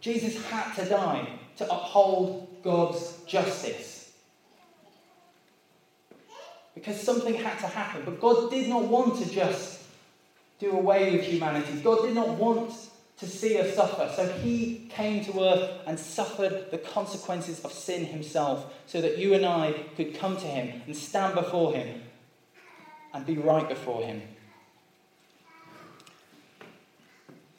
Jesus 0.00 0.42
had 0.46 0.74
to 0.74 0.84
die 0.88 1.28
to 1.56 1.64
uphold 1.64 2.62
God's 2.62 3.18
justice. 3.26 4.12
Because 6.74 7.00
something 7.00 7.34
had 7.34 7.58
to 7.58 7.66
happen. 7.66 8.02
But 8.04 8.20
God 8.20 8.50
did 8.50 8.68
not 8.68 8.84
want 8.84 9.22
to 9.22 9.30
just 9.30 9.82
do 10.58 10.70
away 10.72 11.12
with 11.12 11.22
humanity. 11.22 11.80
God 11.80 12.02
did 12.02 12.14
not 12.14 12.28
want 12.28 12.72
to 13.18 13.26
see 13.26 13.58
us 13.58 13.74
suffer. 13.74 14.12
So 14.14 14.30
he 14.40 14.88
came 14.90 15.24
to 15.24 15.40
earth 15.42 15.70
and 15.86 15.98
suffered 15.98 16.70
the 16.70 16.78
consequences 16.78 17.64
of 17.64 17.72
sin 17.72 18.04
himself 18.04 18.74
so 18.86 19.00
that 19.00 19.18
you 19.18 19.34
and 19.34 19.44
I 19.44 19.72
could 19.96 20.18
come 20.18 20.36
to 20.36 20.46
him 20.46 20.82
and 20.86 20.96
stand 20.96 21.34
before 21.34 21.74
him 21.74 22.02
and 23.14 23.24
be 23.24 23.36
right 23.36 23.68
before 23.68 24.02
him. 24.02 24.22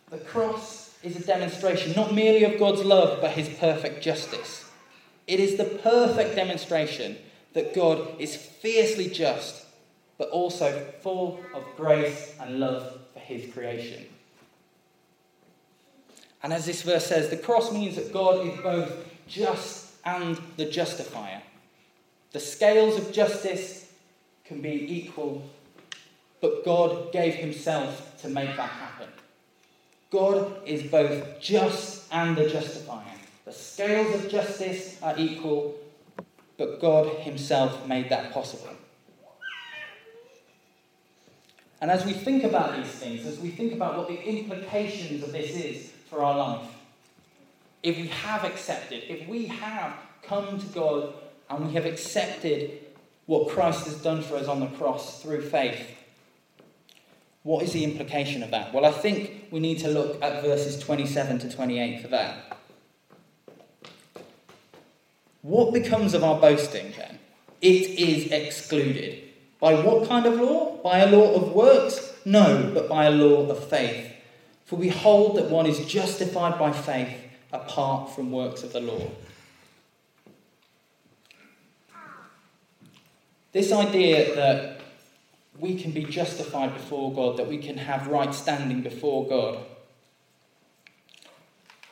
The 0.09 0.17
cross 0.19 0.95
is 1.03 1.17
a 1.17 1.25
demonstration 1.25 1.93
not 1.93 2.13
merely 2.13 2.43
of 2.43 2.59
God's 2.59 2.83
love, 2.83 3.19
but 3.21 3.31
his 3.31 3.49
perfect 3.49 4.01
justice. 4.01 4.65
It 5.27 5.39
is 5.39 5.57
the 5.57 5.65
perfect 5.65 6.35
demonstration 6.35 7.17
that 7.53 7.75
God 7.75 8.19
is 8.19 8.35
fiercely 8.35 9.09
just, 9.09 9.65
but 10.17 10.29
also 10.29 10.91
full 11.01 11.41
of 11.53 11.63
grace 11.75 12.35
and 12.39 12.59
love 12.59 12.99
for 13.13 13.19
his 13.19 13.51
creation. 13.53 14.05
And 16.41 16.53
as 16.53 16.65
this 16.65 16.83
verse 16.83 17.05
says, 17.05 17.29
the 17.29 17.37
cross 17.37 17.73
means 17.73 17.95
that 17.95 18.13
God 18.13 18.47
is 18.47 18.57
both 18.61 19.05
just 19.27 19.91
and 20.05 20.39
the 20.55 20.65
justifier. 20.65 21.41
The 22.31 22.39
scales 22.39 22.97
of 22.97 23.11
justice 23.11 23.91
can 24.45 24.61
be 24.61 24.69
equal, 24.69 25.43
but 26.39 26.63
God 26.63 27.11
gave 27.11 27.35
himself 27.35 28.21
to 28.21 28.29
make 28.29 28.55
that 28.55 28.69
happen. 28.69 28.86
God 30.09 30.61
is 30.65 30.83
both 30.83 31.41
just 31.41 32.11
and 32.11 32.35
the 32.35 32.49
justifier. 32.49 33.03
The 33.45 33.51
scales 33.51 34.15
of 34.15 34.31
justice 34.31 35.01
are 35.01 35.15
equal, 35.17 35.75
but 36.57 36.79
God 36.79 37.07
Himself 37.19 37.87
made 37.87 38.09
that 38.09 38.31
possible. 38.31 38.69
And 41.79 41.91
as 41.91 42.05
we 42.05 42.13
think 42.13 42.43
about 42.43 42.75
these 42.75 42.91
things, 42.91 43.25
as 43.25 43.39
we 43.39 43.49
think 43.49 43.73
about 43.73 43.97
what 43.97 44.07
the 44.07 44.21
implications 44.21 45.23
of 45.23 45.31
this 45.31 45.51
is 45.51 45.91
for 46.09 46.23
our 46.23 46.37
life, 46.37 46.67
if 47.83 47.97
we 47.97 48.07
have 48.07 48.43
accepted, 48.43 49.03
if 49.07 49.27
we 49.27 49.45
have 49.45 49.93
come 50.23 50.59
to 50.59 50.65
God 50.67 51.13
and 51.49 51.67
we 51.67 51.73
have 51.73 51.85
accepted 51.85 52.79
what 53.27 53.49
Christ 53.49 53.85
has 53.85 54.01
done 54.01 54.21
for 54.21 54.37
us 54.37 54.47
on 54.47 54.59
the 54.59 54.67
cross 54.67 55.21
through 55.21 55.41
faith, 55.41 55.79
what 57.47 57.63
is 57.63 57.71
the 57.71 57.85
implication 57.85 58.43
of 58.43 58.51
that? 58.51 58.73
Well, 58.73 58.83
I 58.83 58.91
think 58.91 59.47
we 59.51 59.61
need 59.61 59.79
to 59.79 59.87
look 59.87 60.21
at 60.21 60.43
verses 60.43 60.77
27 60.79 61.39
to 61.39 61.49
28 61.49 62.01
for 62.01 62.09
that. 62.09 62.59
What 65.43 65.73
becomes 65.73 66.13
of 66.13 66.25
our 66.25 66.41
boasting 66.41 66.91
then? 66.97 67.19
It 67.61 67.97
is 67.97 68.33
excluded. 68.33 69.23
By 69.61 69.75
what 69.75 70.09
kind 70.09 70.25
of 70.25 70.33
law? 70.33 70.75
By 70.83 70.97
a 70.97 71.09
law 71.09 71.35
of 71.35 71.53
works? 71.53 72.13
No, 72.25 72.69
but 72.73 72.89
by 72.89 73.05
a 73.05 73.11
law 73.11 73.49
of 73.49 73.69
faith. 73.69 74.11
For 74.65 74.75
we 74.75 74.89
hold 74.89 75.37
that 75.37 75.49
one 75.49 75.67
is 75.67 75.79
justified 75.85 76.59
by 76.59 76.73
faith 76.73 77.15
apart 77.53 78.13
from 78.13 78.29
works 78.29 78.63
of 78.63 78.73
the 78.73 78.81
law. 78.81 79.09
This 83.53 83.71
idea 83.71 84.35
that 84.35 84.76
we 85.59 85.75
can 85.75 85.91
be 85.91 86.03
justified 86.03 86.73
before 86.73 87.13
God, 87.13 87.37
that 87.37 87.47
we 87.47 87.57
can 87.57 87.77
have 87.77 88.07
right 88.07 88.33
standing 88.33 88.81
before 88.81 89.27
God. 89.27 89.59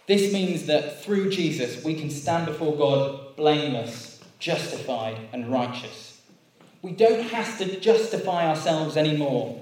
This 0.08 0.32
means 0.32 0.68
that 0.68 1.04
through 1.04 1.32
Jesus 1.32 1.84
we 1.84 1.96
can 1.96 2.12
stand 2.12 2.46
before 2.46 2.76
God 2.76 3.36
blameless, 3.36 4.24
justified, 4.38 5.18
and 5.34 5.52
righteous. 5.52 6.22
We 6.82 6.92
don't 6.92 7.24
have 7.30 7.58
to 7.58 7.80
justify 7.80 8.48
ourselves 8.48 8.96
anymore. 8.96 9.62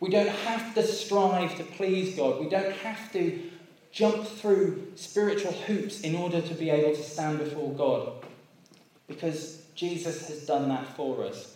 We 0.00 0.08
don't 0.08 0.28
have 0.28 0.74
to 0.74 0.82
strive 0.82 1.56
to 1.58 1.64
please 1.64 2.16
God. 2.16 2.40
We 2.40 2.48
don't 2.48 2.72
have 2.76 3.12
to 3.12 3.50
jump 3.92 4.26
through 4.26 4.92
spiritual 4.96 5.52
hoops 5.52 6.00
in 6.00 6.16
order 6.16 6.40
to 6.40 6.54
be 6.54 6.70
able 6.70 6.96
to 6.96 7.02
stand 7.02 7.38
before 7.38 7.72
God. 7.74 8.12
Because 9.06 9.62
Jesus 9.74 10.26
has 10.28 10.46
done 10.46 10.70
that 10.70 10.96
for 10.96 11.24
us. 11.26 11.51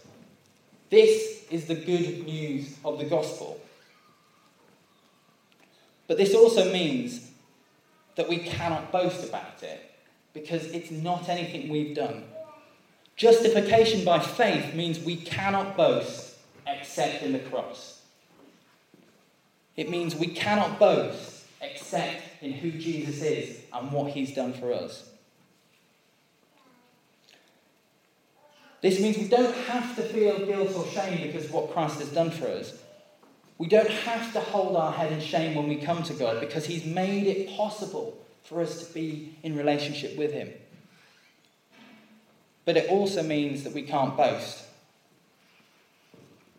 This 0.91 1.45
is 1.51 1.67
the 1.67 1.75
good 1.75 2.25
news 2.27 2.77
of 2.85 2.99
the 2.99 3.05
gospel. 3.05 3.61
But 6.07 6.17
this 6.17 6.35
also 6.35 6.73
means 6.73 7.31
that 8.15 8.29
we 8.29 8.39
cannot 8.39 8.93
boast 8.93 9.29
about 9.29 9.63
it 9.63 9.91
because 10.33 10.67
it's 10.67 10.91
not 10.91 11.29
anything 11.29 11.69
we've 11.69 11.95
done. 11.95 12.25
Justification 13.17 14.05
by 14.05 14.19
faith 14.19 14.75
means 14.75 15.01
we 15.01 15.17
cannot 15.17 15.77
boast 15.77 16.37
except 16.67 17.23
in 17.23 17.33
the 17.33 17.39
cross. 17.39 18.03
It 19.77 19.91
means 19.91 20.15
we 20.15 20.29
cannot 20.29 20.79
boast 20.79 21.45
except 21.61 22.23
in 22.43 22.53
who 22.53 22.71
Jesus 22.71 23.23
is 23.23 23.61
and 23.73 23.91
what 23.91 24.13
he's 24.13 24.35
done 24.35 24.53
for 24.53 24.73
us. 24.73 25.11
This 28.87 29.01
means 29.01 29.19
we 29.19 29.27
don't 29.27 29.53
have 29.53 29.97
to 29.97 30.03
feel 30.03 30.47
guilt 30.47 30.73
or 30.77 30.87
shame 30.87 31.27
because 31.27 31.47
of 31.47 31.53
what 31.53 31.73
Christ 31.73 31.99
has 31.99 32.09
done 32.11 32.31
for 32.31 32.47
us. 32.47 32.73
We 33.59 33.67
don't 33.67 33.91
have 33.91 34.33
to 34.35 34.39
hold 34.39 34.77
our 34.77 34.93
head 34.93 35.11
in 35.11 35.19
shame 35.19 35.57
when 35.57 35.67
we 35.67 35.75
come 35.75 36.05
to 36.05 36.13
God 36.13 36.39
because 36.39 36.67
He's 36.67 36.85
made 36.85 37.27
it 37.27 37.57
possible 37.57 38.17
for 38.45 38.61
us 38.61 38.87
to 38.87 38.95
be 38.95 39.35
in 39.43 39.57
relationship 39.57 40.17
with 40.17 40.33
Him. 40.33 40.53
But 42.65 42.77
it 42.77 42.89
also 42.89 43.25
means 43.25 43.65
that 43.65 43.73
we 43.73 43.83
can't 43.83 44.17
boast. 44.17 44.63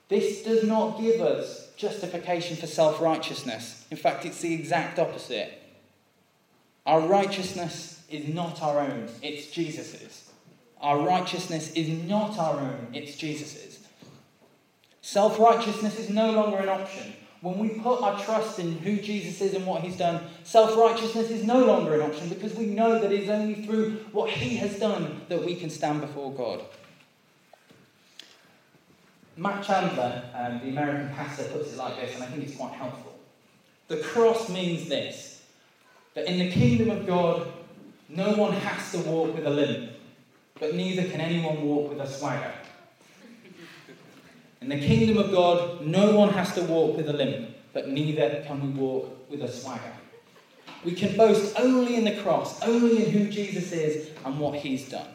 This 0.10 0.44
does 0.44 0.66
not 0.66 1.00
give 1.00 1.22
us 1.22 1.72
justification 1.78 2.58
for 2.58 2.68
self 2.68 3.00
righteousness. 3.00 3.88
In 3.90 3.96
fact, 3.96 4.26
it's 4.26 4.42
the 4.42 4.54
exact 4.54 5.00
opposite. 5.00 5.64
Our 6.86 7.00
righteousness 7.08 8.04
is 8.10 8.28
not 8.28 8.62
our 8.62 8.82
own, 8.82 9.08
it's 9.22 9.48
Jesus's. 9.48 10.27
Our 10.82 11.00
righteousness 11.00 11.72
is 11.74 11.90
not 12.08 12.38
our 12.38 12.60
own, 12.60 12.88
it's 12.94 13.18
Jesus's. 13.18 13.80
Self 15.02 15.40
righteousness 15.40 15.98
is 16.00 16.10
no 16.10 16.32
longer 16.32 16.58
an 16.58 16.70
option. 16.70 17.14
When 17.42 17.60
we 17.60 17.70
put 17.70 18.02
our 18.02 18.20
trust 18.20 18.60
in 18.60 18.80
who 18.80 18.98
Jesus 18.98 19.42
is 19.42 19.54
and 19.54 19.66
what 19.66 19.82
he's 19.82 19.98
done, 19.98 20.22
self 20.44 20.76
righteousness 20.76 21.30
is 21.30 21.44
no 21.44 21.66
longer 21.66 21.94
an 21.96 22.02
option 22.02 22.30
because 22.30 22.54
we 22.56 22.66
know 22.66 23.00
that 23.00 23.12
it's 23.12 23.30
only 23.30 23.64
through 23.64 23.98
what 24.12 24.30
he 24.30 24.58
has 24.58 24.80
done 24.80 25.22
that 25.30 25.46
we 25.46 25.56
can 25.56 25.70
stand 25.70 26.02
before 26.02 26.34
God. 26.34 26.62
Matt 29.38 29.64
Chandler, 29.64 30.24
um, 30.34 30.60
the 30.64 30.70
American 30.70 31.10
pastor, 31.10 31.44
puts 31.44 31.74
it 31.74 31.78
like 31.78 31.96
this, 31.96 32.16
and 32.16 32.24
I 32.24 32.28
think 32.28 32.44
it's 32.44 32.58
quite 32.58 32.74
helpful. 32.74 33.14
The 33.88 33.98
cross 33.98 34.50
means 34.50 34.90
this 34.90 35.42
that 36.16 36.26
in 36.26 36.40
the 36.40 36.50
kingdom 36.52 36.90
of 36.90 37.06
God, 37.06 37.48
no 38.10 38.34
one 38.34 38.54
has 38.54 38.92
to 38.92 38.98
walk 39.08 39.36
with 39.36 39.46
a 39.46 39.50
limp, 39.52 39.92
but 40.60 40.76
neither 40.76 41.10
can 41.10 41.22
anyone 41.22 41.62
walk 41.62 41.90
with 41.90 42.00
a 42.00 42.08
swagger. 42.08 42.54
In 44.62 44.70
the 44.70 44.80
kingdom 44.80 45.18
of 45.18 45.32
God, 45.32 45.86
no 45.86 46.16
one 46.16 46.30
has 46.30 46.54
to 46.56 46.64
walk 46.64 46.98
with 46.98 47.10
a 47.10 47.14
limp, 47.14 47.50
but 47.74 47.90
neither 47.90 48.44
can 48.48 48.62
we 48.62 48.80
walk 48.80 49.30
with 49.30 49.42
a 49.44 49.52
swagger. 49.52 49.94
We 50.84 50.94
can 50.94 51.16
boast 51.16 51.60
only 51.60 51.96
in 51.96 52.04
the 52.04 52.16
cross, 52.22 52.62
only 52.64 53.06
in 53.06 53.12
who 53.12 53.30
Jesus 53.30 53.72
is 53.72 54.10
and 54.26 54.40
what 54.40 54.56
he's 54.56 54.90
done. 54.90 55.08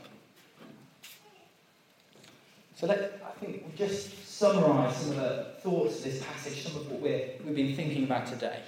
So 2.77 2.87
let, 2.87 3.23
I 3.25 3.39
think 3.39 3.63
we'll 3.63 3.77
just 3.77 4.29
summarise 4.29 4.97
some 4.97 5.11
of 5.11 5.17
the 5.17 5.47
thoughts 5.61 5.99
of 5.99 6.05
this 6.05 6.25
passage, 6.25 6.65
some 6.65 6.77
of 6.81 6.91
what 6.91 7.01
we're, 7.01 7.31
we've 7.45 7.55
been 7.55 7.77
thinking 7.77 8.05
about 8.05 8.27
today. 8.27 8.61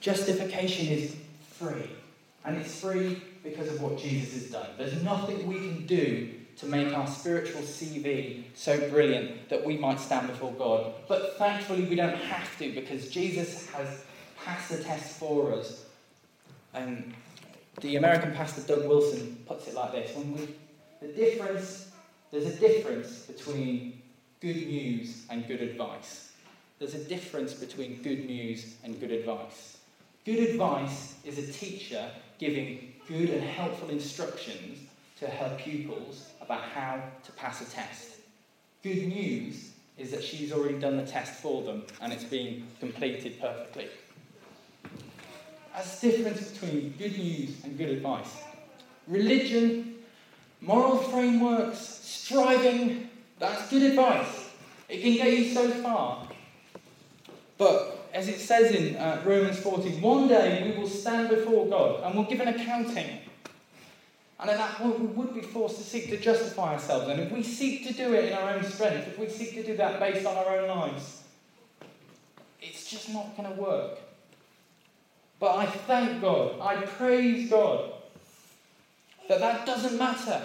Justification 0.00 0.86
is 0.86 1.16
free, 1.50 1.90
and 2.44 2.56
it's 2.56 2.80
free 2.80 3.20
because 3.42 3.68
of 3.68 3.80
what 3.80 3.98
Jesus 3.98 4.34
has 4.34 4.50
done. 4.50 4.68
There's 4.76 5.02
nothing 5.02 5.46
we 5.46 5.56
can 5.56 5.86
do 5.86 6.30
to 6.56 6.66
make 6.66 6.92
our 6.92 7.06
spiritual 7.06 7.62
CV 7.62 8.42
so 8.54 8.88
brilliant 8.90 9.48
that 9.48 9.64
we 9.64 9.76
might 9.76 10.00
stand 10.00 10.26
before 10.26 10.52
God. 10.52 10.92
But 11.06 11.38
thankfully, 11.38 11.84
we 11.84 11.94
don't 11.94 12.16
have 12.16 12.58
to 12.58 12.72
because 12.72 13.10
Jesus 13.10 13.70
has 13.70 14.04
passed 14.44 14.70
the 14.70 14.82
test 14.82 15.18
for 15.18 15.52
us. 15.52 15.84
And 16.74 17.14
the 17.80 17.96
American 17.96 18.32
pastor 18.32 18.62
Doug 18.62 18.88
Wilson 18.88 19.42
puts 19.46 19.68
it 19.68 19.74
like 19.74 19.92
this: 19.92 20.16
when 20.16 20.34
we, 20.34 20.48
the 21.00 21.12
difference, 21.12 21.90
there's 22.32 22.46
a 22.46 22.56
difference 22.56 23.20
between 23.20 24.02
good 24.40 24.56
news 24.56 25.26
and 25.30 25.46
good 25.46 25.62
advice. 25.62 26.32
There's 26.80 26.94
a 26.94 27.04
difference 27.04 27.54
between 27.54 28.02
good 28.02 28.26
news 28.26 28.76
and 28.84 28.98
good 29.00 29.10
advice. 29.12 29.78
Good 30.24 30.50
advice 30.50 31.14
is 31.24 31.38
a 31.38 31.52
teacher 31.52 32.10
giving 32.38 32.94
good 33.08 33.30
and 33.30 33.42
helpful 33.42 33.88
instructions 33.88 34.80
to 35.18 35.26
her 35.26 35.56
pupils 35.58 36.28
about 36.40 36.62
how 36.62 37.02
to 37.24 37.32
pass 37.32 37.60
a 37.60 37.70
test. 37.70 38.16
Good 38.82 39.08
news 39.08 39.70
is 39.96 40.10
that 40.12 40.22
she's 40.22 40.52
already 40.52 40.78
done 40.78 40.96
the 40.96 41.06
test 41.06 41.40
for 41.40 41.62
them 41.62 41.84
and 42.00 42.12
it's 42.12 42.24
been 42.24 42.66
completed 42.78 43.40
perfectly. 43.40 43.88
That's 45.74 46.00
the 46.00 46.10
difference 46.10 46.50
between 46.50 46.94
good 46.98 47.18
news 47.18 47.64
and 47.64 47.76
good 47.78 47.88
advice. 47.90 48.36
Religion, 49.06 49.96
moral 50.60 50.98
frameworks, 50.98 51.78
striving, 51.78 53.08
that's 53.38 53.70
good 53.70 53.82
advice. 53.82 54.50
It 54.88 55.02
can 55.02 55.14
get 55.14 55.38
you 55.38 55.54
so 55.54 55.70
far. 55.82 56.28
But 57.56 57.87
as 58.18 58.26
it 58.26 58.40
says 58.40 58.72
in 58.72 58.96
uh, 58.96 59.22
Romans 59.24 59.60
14, 59.60 60.00
one 60.00 60.26
day 60.26 60.68
we 60.68 60.76
will 60.76 60.88
stand 60.88 61.28
before 61.28 61.66
God 61.66 62.02
and 62.02 62.16
we'll 62.16 62.28
give 62.28 62.40
an 62.40 62.48
accounting. 62.48 63.20
And 64.40 64.50
at 64.50 64.56
that 64.56 64.74
point, 64.74 64.98
we 64.98 65.06
would 65.06 65.34
be 65.34 65.40
forced 65.40 65.76
to 65.76 65.84
seek 65.84 66.08
to 66.08 66.16
justify 66.16 66.72
ourselves. 66.72 67.08
And 67.08 67.20
if 67.20 67.30
we 67.30 67.44
seek 67.44 67.86
to 67.86 67.92
do 67.92 68.14
it 68.14 68.24
in 68.24 68.32
our 68.32 68.54
own 68.54 68.64
strength, 68.64 69.06
if 69.06 69.20
we 69.20 69.28
seek 69.28 69.54
to 69.54 69.62
do 69.62 69.76
that 69.76 70.00
based 70.00 70.26
on 70.26 70.36
our 70.36 70.58
own 70.58 70.68
lives, 70.68 71.22
it's 72.60 72.90
just 72.90 73.08
not 73.10 73.36
going 73.36 73.54
to 73.54 73.60
work. 73.60 74.00
But 75.38 75.56
I 75.56 75.66
thank 75.66 76.20
God, 76.20 76.58
I 76.60 76.74
praise 76.86 77.48
God 77.48 77.92
that 79.28 79.38
that 79.38 79.64
doesn't 79.64 79.96
matter. 79.96 80.42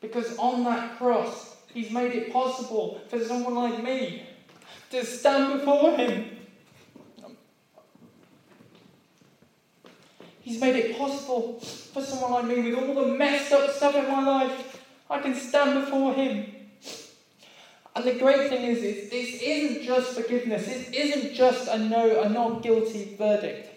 Because 0.00 0.36
on 0.38 0.62
that 0.62 0.96
cross, 0.96 1.56
He's 1.74 1.90
made 1.90 2.12
it 2.12 2.32
possible 2.32 3.00
for 3.08 3.18
someone 3.24 3.56
like 3.56 3.82
me 3.82 4.22
to 4.90 5.04
stand 5.04 5.60
before 5.60 5.96
Him. 5.96 6.30
He's 10.40 10.60
made 10.60 10.76
it 10.76 10.96
possible 10.96 11.54
for 11.60 12.02
someone 12.02 12.30
like 12.30 12.44
me 12.44 12.70
with 12.70 12.78
all 12.78 12.94
the 12.94 13.14
messed 13.14 13.52
up 13.52 13.68
stuff 13.70 13.96
in 13.96 14.08
my 14.08 14.24
life. 14.24 14.80
I 15.10 15.20
can 15.20 15.34
stand 15.34 15.84
before 15.84 16.14
Him. 16.14 16.46
And 17.96 18.04
the 18.04 18.14
great 18.14 18.50
thing 18.50 18.62
is, 18.62 18.78
is 18.78 19.10
this 19.10 19.42
isn't 19.42 19.84
just 19.84 20.12
forgiveness. 20.12 20.68
It 20.68 20.94
isn't 20.94 21.34
just 21.34 21.68
a 21.68 21.78
no, 21.78 22.20
a 22.20 22.28
not 22.28 22.62
guilty 22.62 23.16
verdict. 23.16 23.70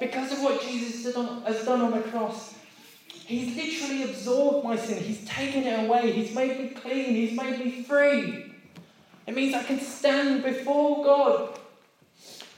Because 0.00 0.32
of 0.32 0.42
what 0.42 0.60
Jesus 0.60 1.04
has 1.04 1.64
done 1.64 1.80
on 1.80 1.92
the 1.92 2.00
cross, 2.00 2.54
He's 3.26 3.56
literally 3.56 4.02
absorbed 4.02 4.64
my 4.64 4.76
sin. 4.76 5.02
He's 5.02 5.24
taken 5.24 5.62
it 5.62 5.86
away. 5.86 6.12
He's 6.12 6.34
made 6.34 6.60
me 6.60 6.68
clean. 6.68 7.14
He's 7.14 7.32
made 7.32 7.58
me 7.58 7.82
free. 7.82 8.53
It 9.26 9.34
means 9.34 9.54
I 9.54 9.62
can 9.62 9.80
stand 9.80 10.42
before 10.42 11.04
God. 11.04 11.58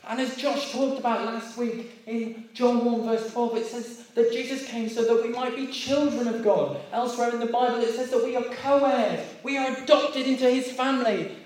And 0.09 0.21
as 0.21 0.37
Josh 0.37 0.73
talked 0.73 1.01
about 1.01 1.25
last 1.25 1.57
week 1.59 2.03
in 2.07 2.45
John 2.55 2.85
1, 2.85 3.03
verse 3.03 3.33
12, 3.33 3.57
it 3.57 3.67
says 3.67 4.07
that 4.15 4.33
Jesus 4.33 4.67
came 4.67 4.89
so 4.89 5.03
that 5.03 5.23
we 5.23 5.31
might 5.31 5.57
be 5.57 5.67
children 5.67 6.29
of 6.29 6.45
God. 6.45 6.79
Elsewhere 6.93 7.31
in 7.31 7.41
the 7.41 7.47
Bible, 7.47 7.81
it 7.81 7.95
says 7.95 8.11
that 8.11 8.25
we 8.25 8.37
are 8.37 8.45
co 8.45 8.85
heirs, 8.85 9.27
we 9.43 9.57
are 9.57 9.77
adopted 9.77 10.27
into 10.27 10.49
his 10.49 10.71
family. 10.71 11.37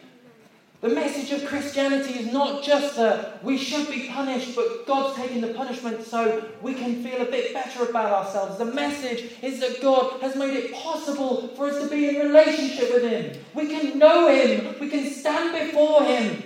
The 0.81 0.89
message 0.89 1.31
of 1.33 1.47
Christianity 1.47 2.21
is 2.21 2.33
not 2.33 2.63
just 2.63 2.97
that 2.97 3.45
we 3.45 3.59
should 3.59 3.91
be 3.91 4.09
punished, 4.09 4.57
but 4.57 4.87
God's 4.87 5.15
taking 5.15 5.43
the 5.43 5.53
punishment 5.53 6.03
so 6.03 6.43
we 6.63 6.73
can 6.73 7.05
feel 7.05 7.21
a 7.21 7.27
bit 7.27 7.53
better 7.53 7.85
about 7.85 8.11
ourselves. 8.13 8.57
The 8.57 8.65
message 8.65 9.31
is 9.43 9.61
that 9.61 9.83
God 9.83 10.23
has 10.23 10.37
made 10.37 10.55
it 10.55 10.73
possible 10.73 11.49
for 11.49 11.67
us 11.67 11.83
to 11.83 11.89
be 11.91 12.09
in 12.09 12.17
relationship 12.17 12.95
with 12.95 13.03
Him. 13.03 13.39
We 13.53 13.67
can 13.69 13.99
know 13.99 14.29
Him, 14.29 14.75
we 14.81 14.89
can 14.89 15.11
stand 15.11 15.53
before 15.67 16.03
Him. 16.03 16.45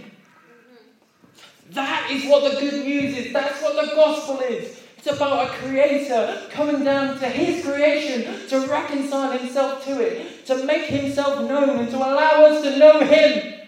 That 1.70 2.10
is 2.10 2.28
what 2.28 2.52
the 2.52 2.58
good 2.58 2.84
news 2.84 3.16
is, 3.16 3.32
that's 3.32 3.62
what 3.62 3.74
the 3.76 3.94
gospel 3.94 4.40
is. 4.40 4.80
It's 4.98 5.06
about 5.14 5.48
a 5.48 5.52
creator 5.52 6.48
coming 6.50 6.82
down 6.82 7.20
to 7.20 7.28
his 7.28 7.64
creation 7.64 8.48
to 8.48 8.66
reconcile 8.66 9.36
himself 9.36 9.84
to 9.84 10.00
it, 10.00 10.46
to 10.46 10.64
make 10.64 10.86
himself 10.86 11.46
known, 11.48 11.78
and 11.78 11.90
to 11.90 11.96
allow 11.98 12.46
us 12.46 12.62
to 12.62 12.78
know 12.78 13.00
him. 13.00 13.63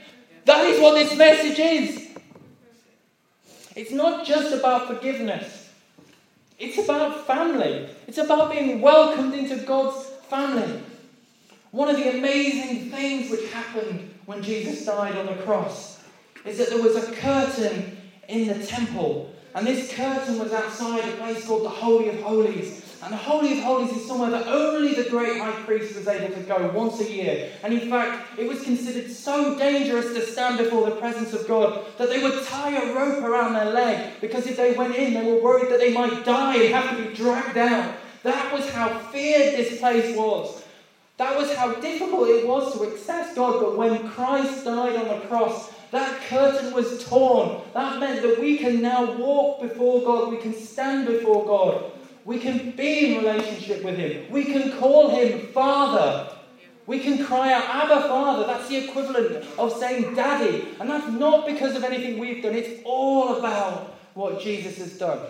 That 0.46 0.64
is 0.64 0.80
what 0.80 0.94
this 0.94 1.16
message 1.18 1.58
is. 1.58 2.08
It's 3.74 3.90
not 3.90 4.24
just 4.24 4.54
about 4.54 4.86
forgiveness, 4.86 5.70
it's 6.58 6.78
about 6.78 7.26
family. 7.26 7.88
It's 8.06 8.18
about 8.18 8.52
being 8.52 8.80
welcomed 8.80 9.34
into 9.34 9.56
God's 9.56 10.06
family. 10.30 10.80
One 11.72 11.88
of 11.88 11.96
the 11.96 12.16
amazing 12.16 12.90
things 12.90 13.28
which 13.28 13.50
happened 13.50 14.14
when 14.26 14.40
Jesus 14.40 14.86
died 14.86 15.16
on 15.16 15.26
the 15.26 15.42
cross 15.42 16.00
is 16.44 16.58
that 16.58 16.68
there 16.70 16.80
was 16.80 16.94
a 16.94 17.12
curtain 17.12 17.98
in 18.28 18.46
the 18.46 18.64
temple, 18.64 19.34
and 19.54 19.66
this 19.66 19.92
curtain 19.92 20.38
was 20.38 20.52
outside 20.52 21.04
a 21.04 21.16
place 21.16 21.44
called 21.44 21.64
the 21.64 21.68
Holy 21.68 22.08
of 22.08 22.22
Holies. 22.22 22.85
And 23.02 23.12
the 23.12 23.18
Holy 23.18 23.58
of 23.58 23.64
Holies 23.64 23.92
is 23.96 24.06
somewhere 24.06 24.30
that 24.30 24.46
only 24.46 24.94
the 24.94 25.08
great 25.10 25.38
high 25.38 25.52
priest 25.64 25.94
was 25.96 26.08
able 26.08 26.34
to 26.34 26.42
go 26.42 26.70
once 26.74 27.00
a 27.00 27.12
year. 27.12 27.52
And 27.62 27.74
in 27.74 27.90
fact, 27.90 28.38
it 28.38 28.48
was 28.48 28.62
considered 28.62 29.10
so 29.10 29.58
dangerous 29.58 30.06
to 30.14 30.26
stand 30.26 30.58
before 30.58 30.88
the 30.88 30.96
presence 30.96 31.32
of 31.32 31.46
God 31.46 31.84
that 31.98 32.08
they 32.08 32.22
would 32.22 32.44
tie 32.46 32.72
a 32.72 32.94
rope 32.94 33.22
around 33.22 33.52
their 33.52 33.70
leg 33.70 34.14
because 34.20 34.46
if 34.46 34.56
they 34.56 34.72
went 34.72 34.96
in, 34.96 35.14
they 35.14 35.30
were 35.30 35.42
worried 35.42 35.70
that 35.70 35.78
they 35.78 35.92
might 35.92 36.24
die 36.24 36.56
and 36.56 36.74
have 36.74 36.96
to 36.96 37.02
be 37.04 37.14
dragged 37.14 37.58
out. 37.58 37.94
That 38.22 38.52
was 38.52 38.68
how 38.70 38.98
feared 39.10 39.54
this 39.54 39.78
place 39.78 40.16
was. 40.16 40.64
That 41.18 41.36
was 41.36 41.54
how 41.54 41.74
difficult 41.74 42.28
it 42.28 42.46
was 42.46 42.74
to 42.74 42.90
access 42.90 43.34
God. 43.34 43.60
But 43.60 43.76
when 43.76 44.08
Christ 44.08 44.64
died 44.64 44.96
on 44.96 45.08
the 45.08 45.26
cross, 45.26 45.70
that 45.92 46.20
curtain 46.22 46.72
was 46.72 47.04
torn. 47.04 47.60
That 47.72 48.00
meant 48.00 48.22
that 48.22 48.40
we 48.40 48.58
can 48.58 48.82
now 48.82 49.12
walk 49.12 49.62
before 49.62 50.02
God. 50.02 50.30
We 50.30 50.38
can 50.38 50.54
stand 50.54 51.06
before 51.06 51.46
God. 51.46 51.92
We 52.26 52.40
can 52.40 52.72
be 52.72 53.14
in 53.14 53.24
relationship 53.24 53.84
with 53.84 53.96
Him. 53.96 54.28
We 54.32 54.44
can 54.46 54.76
call 54.78 55.10
Him 55.10 55.46
Father. 55.52 56.32
We 56.84 56.98
can 56.98 57.24
cry 57.24 57.52
out, 57.52 57.64
Abba, 57.64 58.08
Father. 58.08 58.48
That's 58.48 58.68
the 58.68 58.88
equivalent 58.88 59.46
of 59.56 59.72
saying 59.72 60.16
Daddy. 60.16 60.66
And 60.80 60.90
that's 60.90 61.08
not 61.12 61.46
because 61.46 61.76
of 61.76 61.84
anything 61.84 62.18
we've 62.18 62.42
done, 62.42 62.56
it's 62.56 62.82
all 62.84 63.36
about 63.36 63.94
what 64.14 64.40
Jesus 64.40 64.78
has 64.78 64.98
done. 64.98 65.20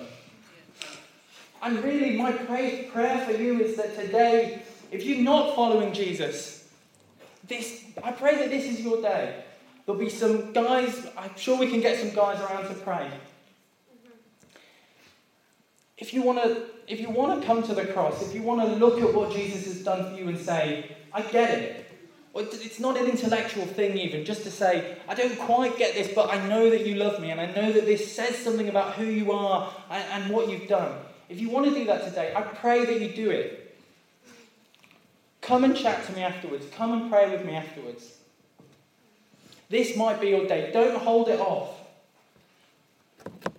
And 1.62 1.84
really, 1.84 2.16
my 2.16 2.32
pray, 2.32 2.88
prayer 2.90 3.18
for 3.26 3.32
you 3.32 3.60
is 3.60 3.76
that 3.76 3.94
today, 3.94 4.62
if 4.90 5.04
you're 5.04 5.22
not 5.22 5.54
following 5.54 5.92
Jesus, 5.92 6.66
this, 7.46 7.84
I 8.02 8.12
pray 8.12 8.36
that 8.36 8.48
this 8.48 8.64
is 8.64 8.80
your 8.80 9.02
day. 9.02 9.44
There'll 9.84 10.00
be 10.00 10.08
some 10.08 10.54
guys, 10.54 11.06
I'm 11.18 11.36
sure 11.36 11.58
we 11.58 11.70
can 11.70 11.80
get 11.80 12.00
some 12.00 12.14
guys 12.14 12.40
around 12.40 12.68
to 12.68 12.74
pray. 12.74 13.10
If 15.98 16.14
you 16.14 16.22
want 16.22 16.42
to 16.42 16.75
if 16.86 17.00
you 17.00 17.10
want 17.10 17.40
to 17.40 17.46
come 17.46 17.62
to 17.64 17.74
the 17.74 17.86
cross, 17.86 18.22
if 18.22 18.34
you 18.34 18.42
want 18.42 18.60
to 18.60 18.76
look 18.76 19.00
at 19.00 19.12
what 19.14 19.32
Jesus 19.32 19.64
has 19.66 19.82
done 19.82 20.10
for 20.10 20.20
you 20.20 20.28
and 20.28 20.38
say, 20.38 20.96
I 21.12 21.22
get 21.22 21.58
it, 21.58 21.82
it's 22.34 22.78
not 22.78 22.96
an 22.98 23.06
intellectual 23.06 23.64
thing, 23.64 23.96
even, 23.96 24.24
just 24.24 24.42
to 24.42 24.50
say, 24.50 24.98
I 25.08 25.14
don't 25.14 25.38
quite 25.38 25.78
get 25.78 25.94
this, 25.94 26.12
but 26.14 26.30
I 26.30 26.46
know 26.48 26.68
that 26.70 26.86
you 26.86 26.96
love 26.96 27.20
me, 27.20 27.30
and 27.30 27.40
I 27.40 27.46
know 27.46 27.72
that 27.72 27.86
this 27.86 28.12
says 28.12 28.36
something 28.36 28.68
about 28.68 28.94
who 28.94 29.06
you 29.06 29.32
are 29.32 29.72
and, 29.90 30.04
and 30.12 30.32
what 30.32 30.48
you've 30.48 30.68
done. 30.68 30.98
If 31.28 31.40
you 31.40 31.48
want 31.48 31.66
to 31.66 31.74
do 31.74 31.84
that 31.86 32.04
today, 32.04 32.32
I 32.36 32.42
pray 32.42 32.84
that 32.84 33.00
you 33.00 33.08
do 33.08 33.30
it. 33.30 33.76
Come 35.40 35.64
and 35.64 35.76
chat 35.76 36.04
to 36.06 36.12
me 36.12 36.22
afterwards. 36.22 36.66
Come 36.76 36.92
and 36.92 37.10
pray 37.10 37.30
with 37.30 37.44
me 37.44 37.54
afterwards. 37.54 38.18
This 39.68 39.96
might 39.96 40.20
be 40.20 40.28
your 40.28 40.46
day. 40.46 40.70
Don't 40.72 40.98
hold 40.98 41.28
it 41.28 41.40
off. 41.40 41.70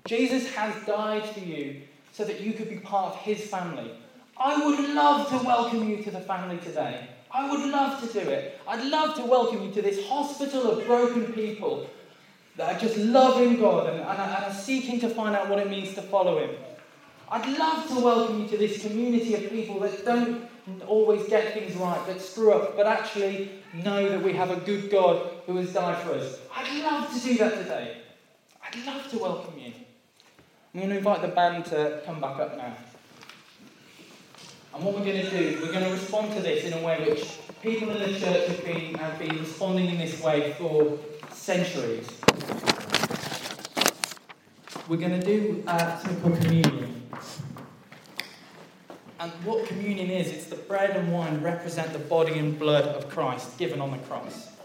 Jesus 0.06 0.54
has 0.54 0.74
died 0.86 1.26
for 1.26 1.40
you 1.40 1.82
so 2.18 2.24
that 2.24 2.42
you 2.42 2.54
could 2.54 2.68
be 2.68 2.78
part 2.78 3.14
of 3.14 3.20
his 3.20 3.42
family. 3.42 3.92
I 4.40 4.66
would 4.66 4.90
love 4.90 5.30
to 5.30 5.38
welcome 5.46 5.88
you 5.88 6.02
to 6.04 6.10
the 6.10 6.20
family 6.20 6.58
today. 6.58 7.08
I 7.30 7.48
would 7.48 7.70
love 7.70 8.02
to 8.02 8.08
do 8.12 8.28
it. 8.28 8.60
I'd 8.68 8.84
love 8.86 9.16
to 9.18 9.26
welcome 9.26 9.62
you 9.62 9.72
to 9.74 9.84
this 9.84 10.08
hospital 10.08 10.72
of 10.72 10.88
broken 10.88 11.32
people 11.34 11.88
that 12.56 12.76
are 12.76 12.80
just 12.80 12.98
loving 12.98 13.60
God 13.60 13.86
and, 13.86 14.00
and, 14.00 14.20
and 14.20 14.46
are 14.46 14.52
seeking 14.52 15.00
to 15.02 15.10
find 15.10 15.36
out 15.36 15.48
what 15.48 15.60
it 15.60 15.70
means 15.70 15.94
to 15.94 16.02
follow 16.02 16.40
Him. 16.40 16.56
I'd 17.30 17.56
love 17.56 17.88
to 17.90 18.00
welcome 18.00 18.42
you 18.42 18.48
to 18.48 18.58
this 18.58 18.82
community 18.82 19.36
of 19.36 19.52
people 19.52 19.80
that 19.82 20.04
don't 20.04 20.50
always 20.88 21.28
get 21.28 21.54
things 21.54 21.76
right, 21.76 22.04
that 22.08 22.20
screw 22.20 22.52
up, 22.52 22.76
but 22.76 22.88
actually 22.88 23.52
know 23.76 24.10
that 24.10 24.24
we 24.24 24.34
have 24.34 24.50
a 24.50 24.56
good 24.62 24.90
God 24.90 25.30
who 25.46 25.56
has 25.58 25.72
died 25.72 26.02
for 26.04 26.14
us. 26.14 26.40
I'd 26.56 26.84
love 26.84 27.14
to 27.14 27.20
do 27.20 27.38
that 27.38 27.58
today. 27.60 27.98
I'd 28.64 28.86
love 28.88 29.08
to 29.12 29.20
welcome 29.20 29.60
you. 29.60 29.74
I'm 30.74 30.82
going 30.82 30.90
to 30.90 30.98
invite 30.98 31.22
the 31.22 31.30
band 31.30 31.66
to 31.66 32.02
come 32.06 32.20
back 32.20 32.40
up 32.40 32.58
now. 32.58 32.76
And 34.74 34.84
what 34.84 34.94
we're 34.94 35.06
going 35.06 35.26
to 35.26 35.30
do, 35.30 35.60
we're 35.62 35.72
going 35.72 35.86
to 35.86 35.92
respond 35.92 36.34
to 36.34 36.42
this 36.42 36.66
in 36.66 36.74
a 36.74 36.86
way 36.86 37.04
which 37.10 37.40
people 37.64 37.90
in 37.90 38.00
the 38.12 38.20
church 38.20 38.48
have 38.48 38.64
been, 38.64 38.94
have 38.96 39.18
been 39.18 39.40
responding 39.40 39.90
in 39.90 39.98
this 39.98 40.22
way 40.22 40.54
for 40.54 41.00
centuries. 41.32 42.08
We're 44.88 44.98
going 44.98 45.20
to 45.20 45.26
do 45.26 45.64
uh, 45.66 45.98
something 45.98 46.22
called 46.22 46.42
communion. 46.42 47.10
And 49.20 49.32
what 49.44 49.66
communion 49.66 50.12
is, 50.12 50.28
it's 50.28 50.46
the 50.46 50.58
bread 50.58 50.96
and 50.96 51.12
wine 51.12 51.42
represent 51.42 51.92
the 51.92 52.00
body 52.00 52.38
and 52.38 52.60
blood 52.60 52.86
of 52.86 53.10
Christ 53.10 53.58
given 53.58 53.82
on 53.82 53.92
the 53.92 53.98
cross. 54.00 54.57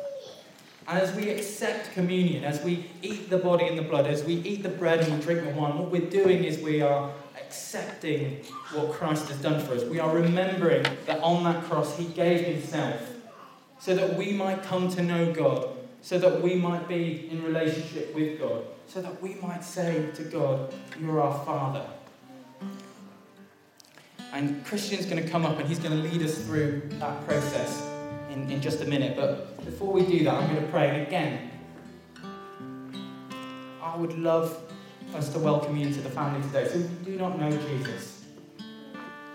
And 0.88 0.98
as 0.98 1.14
we 1.14 1.30
accept 1.30 1.92
communion, 1.92 2.44
as 2.44 2.62
we 2.62 2.90
eat 3.02 3.30
the 3.30 3.38
body 3.38 3.66
and 3.66 3.78
the 3.78 3.82
blood, 3.82 4.06
as 4.06 4.24
we 4.24 4.34
eat 4.34 4.62
the 4.62 4.68
bread 4.68 5.00
and 5.00 5.14
we 5.14 5.20
drink 5.20 5.44
the 5.44 5.50
wine, 5.50 5.78
what 5.78 5.90
we're 5.90 6.10
doing 6.10 6.44
is 6.44 6.58
we 6.58 6.82
are 6.82 7.12
accepting 7.40 8.44
what 8.72 8.92
Christ 8.92 9.28
has 9.28 9.40
done 9.40 9.64
for 9.64 9.74
us. 9.74 9.84
We 9.84 10.00
are 10.00 10.12
remembering 10.12 10.84
that 11.06 11.20
on 11.22 11.44
that 11.44 11.62
cross 11.64 11.96
he 11.96 12.06
gave 12.06 12.44
himself 12.44 13.00
so 13.78 13.94
that 13.94 14.16
we 14.16 14.32
might 14.32 14.62
come 14.62 14.88
to 14.90 15.02
know 15.02 15.32
God, 15.32 15.68
so 16.02 16.18
that 16.18 16.42
we 16.42 16.54
might 16.54 16.88
be 16.88 17.28
in 17.30 17.42
relationship 17.44 18.14
with 18.14 18.40
God, 18.40 18.64
so 18.86 19.02
that 19.02 19.22
we 19.22 19.34
might 19.34 19.64
say 19.64 20.10
to 20.14 20.22
God, 20.24 20.74
You're 21.00 21.20
our 21.20 21.44
Father. 21.44 21.86
And 24.32 24.64
Christian's 24.64 25.06
going 25.06 25.22
to 25.22 25.28
come 25.28 25.44
up 25.44 25.58
and 25.58 25.68
he's 25.68 25.78
going 25.78 25.90
to 25.90 26.08
lead 26.08 26.22
us 26.22 26.38
through 26.38 26.82
that 26.98 27.26
process 27.26 27.91
in, 28.32 28.50
in 28.50 28.60
just 28.60 28.80
a 28.80 28.86
minute. 28.86 29.16
But 29.16 29.64
before 29.64 29.92
we 29.92 30.02
do 30.02 30.24
that, 30.24 30.34
I'm 30.34 30.50
going 30.50 30.64
to 30.64 30.70
pray. 30.70 31.02
Again, 31.02 31.50
I 33.82 33.96
would 33.96 34.18
love 34.18 34.58
us 35.14 35.28
to 35.30 35.38
welcome 35.38 35.76
you 35.76 35.86
into 35.86 36.00
the 36.00 36.08
family 36.08 36.40
today. 36.48 36.66
So 36.68 36.78
if 36.78 36.90
you 36.90 37.12
do 37.12 37.16
not 37.16 37.38
know 37.38 37.50
Jesus, 37.50 38.24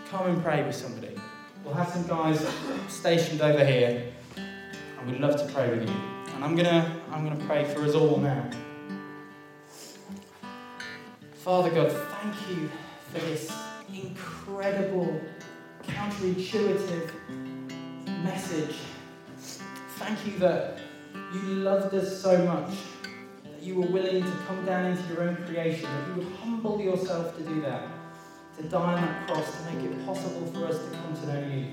come 0.10 0.28
and 0.28 0.44
pray 0.44 0.64
with 0.64 0.76
somebody. 0.76 1.16
We'll 1.64 1.76
have 1.76 1.90
some 1.90 2.08
guys 2.08 2.46
stationed 2.88 3.42
over 3.42 3.64
here, 3.64 4.12
and 4.38 5.12
we'd 5.12 5.20
love 5.20 5.36
to 5.38 5.54
pray 5.54 5.70
with 5.70 5.88
you. 5.88 5.96
And 6.34 6.44
I'm 6.44 6.56
gonna 6.56 7.02
I'm 7.12 7.28
gonna 7.28 7.46
pray 7.46 7.66
for 7.66 7.82
us 7.82 7.94
all 7.94 8.18
now. 8.18 8.50
Father 11.34 11.70
God, 11.70 11.92
thank 11.92 12.36
you 12.50 12.70
for 13.12 13.20
this 13.20 13.52
incredible, 13.90 15.22
counterintuitive 15.84 17.12
message. 18.24 18.76
Thank 19.98 20.26
you 20.26 20.38
that 20.40 20.80
you 21.34 21.42
loved 21.42 21.94
us 21.96 22.22
so 22.22 22.38
much 22.46 22.78
that 23.44 23.62
you 23.62 23.76
were 23.76 23.88
willing 23.88 24.24
to 24.24 24.32
come 24.48 24.66
down 24.66 24.86
into 24.86 25.14
your 25.14 25.24
own 25.24 25.36
creation, 25.46 25.84
that 25.84 26.08
you 26.08 26.16
would 26.24 26.34
humble 26.38 26.80
yourself 26.80 27.36
to 27.38 27.44
do 27.44 27.62
that, 27.62 27.84
to 28.58 28.64
die 28.64 28.94
on 28.94 29.02
that 29.02 29.28
cross, 29.28 29.58
to 29.58 29.74
make 29.74 29.84
it 29.84 30.06
possible 30.06 30.46
for 30.54 30.68
us 30.68 30.78
to 30.78 30.98
come 30.98 31.16
to 31.16 31.28
know 31.28 31.56
you. 31.56 31.66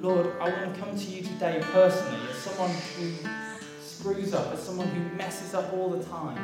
Lord, 0.00 0.32
I 0.40 0.48
want 0.50 0.74
to 0.74 0.80
come 0.80 0.96
to 0.96 1.04
you 1.04 1.22
today 1.22 1.60
personally 1.72 2.20
as 2.30 2.36
someone 2.36 2.70
who 2.70 3.12
screws 3.80 4.32
up, 4.32 4.52
as 4.52 4.62
someone 4.62 4.88
who 4.88 5.16
messes 5.16 5.54
up 5.54 5.72
all 5.72 5.90
the 5.90 6.04
time. 6.04 6.38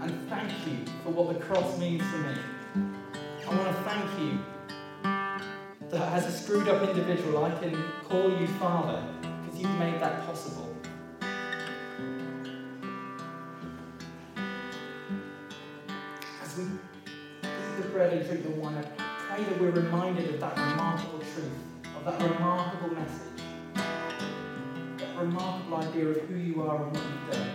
And 0.00 0.28
thank 0.28 0.50
you 0.66 0.78
for 1.02 1.10
what 1.10 1.34
the 1.34 1.44
cross 1.44 1.78
means 1.78 2.02
to 2.02 2.18
me. 2.18 2.34
I 3.46 3.54
want 3.54 3.68
to 3.68 3.82
thank 3.84 4.20
you 4.20 4.38
that 5.96 6.12
as 6.12 6.26
a 6.26 6.30
screwed 6.30 6.68
up 6.68 6.86
individual, 6.86 7.42
I 7.42 7.58
can 7.58 7.74
call 8.04 8.28
you 8.38 8.46
Father 8.58 9.02
because 9.22 9.58
you've 9.58 9.78
made 9.78 9.98
that 9.98 10.26
possible. 10.26 10.76
As 16.42 16.58
we 16.58 16.64
eat 16.64 17.76
the 17.80 17.88
bread 17.88 18.12
and 18.12 18.26
drink 18.26 18.42
the 18.42 18.50
wine, 18.50 18.76
I 18.76 19.36
pray 19.36 19.44
that 19.44 19.58
we're 19.58 19.70
reminded 19.70 20.34
of 20.34 20.40
that 20.40 20.54
remarkable 20.58 21.20
truth, 21.20 21.48
of 21.96 22.04
that 22.04 22.20
remarkable 22.30 22.94
message, 22.94 23.42
that 24.98 25.16
remarkable 25.16 25.78
idea 25.78 26.08
of 26.08 26.20
who 26.28 26.36
you 26.36 26.62
are 26.62 26.84
and 26.84 26.94
what 26.94 27.04
you've 27.06 27.30
done. 27.32 27.50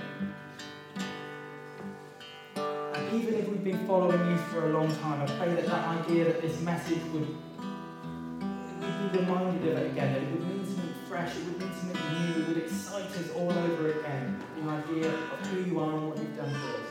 And 2.96 3.22
even 3.22 3.36
if 3.36 3.48
we've 3.50 3.64
been 3.64 3.86
following 3.86 4.32
you 4.32 4.38
for 4.38 4.68
a 4.68 4.74
long 4.74 4.90
time, 4.96 5.22
I 5.22 5.26
pray 5.38 5.54
that 5.54 5.68
that 5.68 5.88
idea 6.00 6.24
that 6.26 6.42
this 6.42 6.60
message 6.62 7.04
we'd 7.14 7.28
reminded 9.10 9.72
of 9.72 9.78
it 9.78 9.92
again, 9.92 10.14
that 10.14 10.22
it 10.22 10.32
would 10.32 10.48
mean 10.48 10.66
something 10.66 10.94
fresh, 11.08 11.36
it 11.36 11.46
would 11.46 11.60
mean 11.60 11.74
something 11.74 12.14
new, 12.14 12.42
it 12.42 12.48
would 12.48 12.58
excite 12.58 13.06
us 13.06 13.30
all 13.36 13.52
over 13.52 14.00
again, 14.00 14.44
the 14.56 14.70
idea 14.70 15.08
of 15.10 15.48
who 15.48 15.62
you 15.64 15.80
are 15.80 15.94
and 15.94 16.08
what 16.10 16.18
you've 16.18 16.36
done 16.36 16.50
for 16.50 16.58
us. 16.58 16.91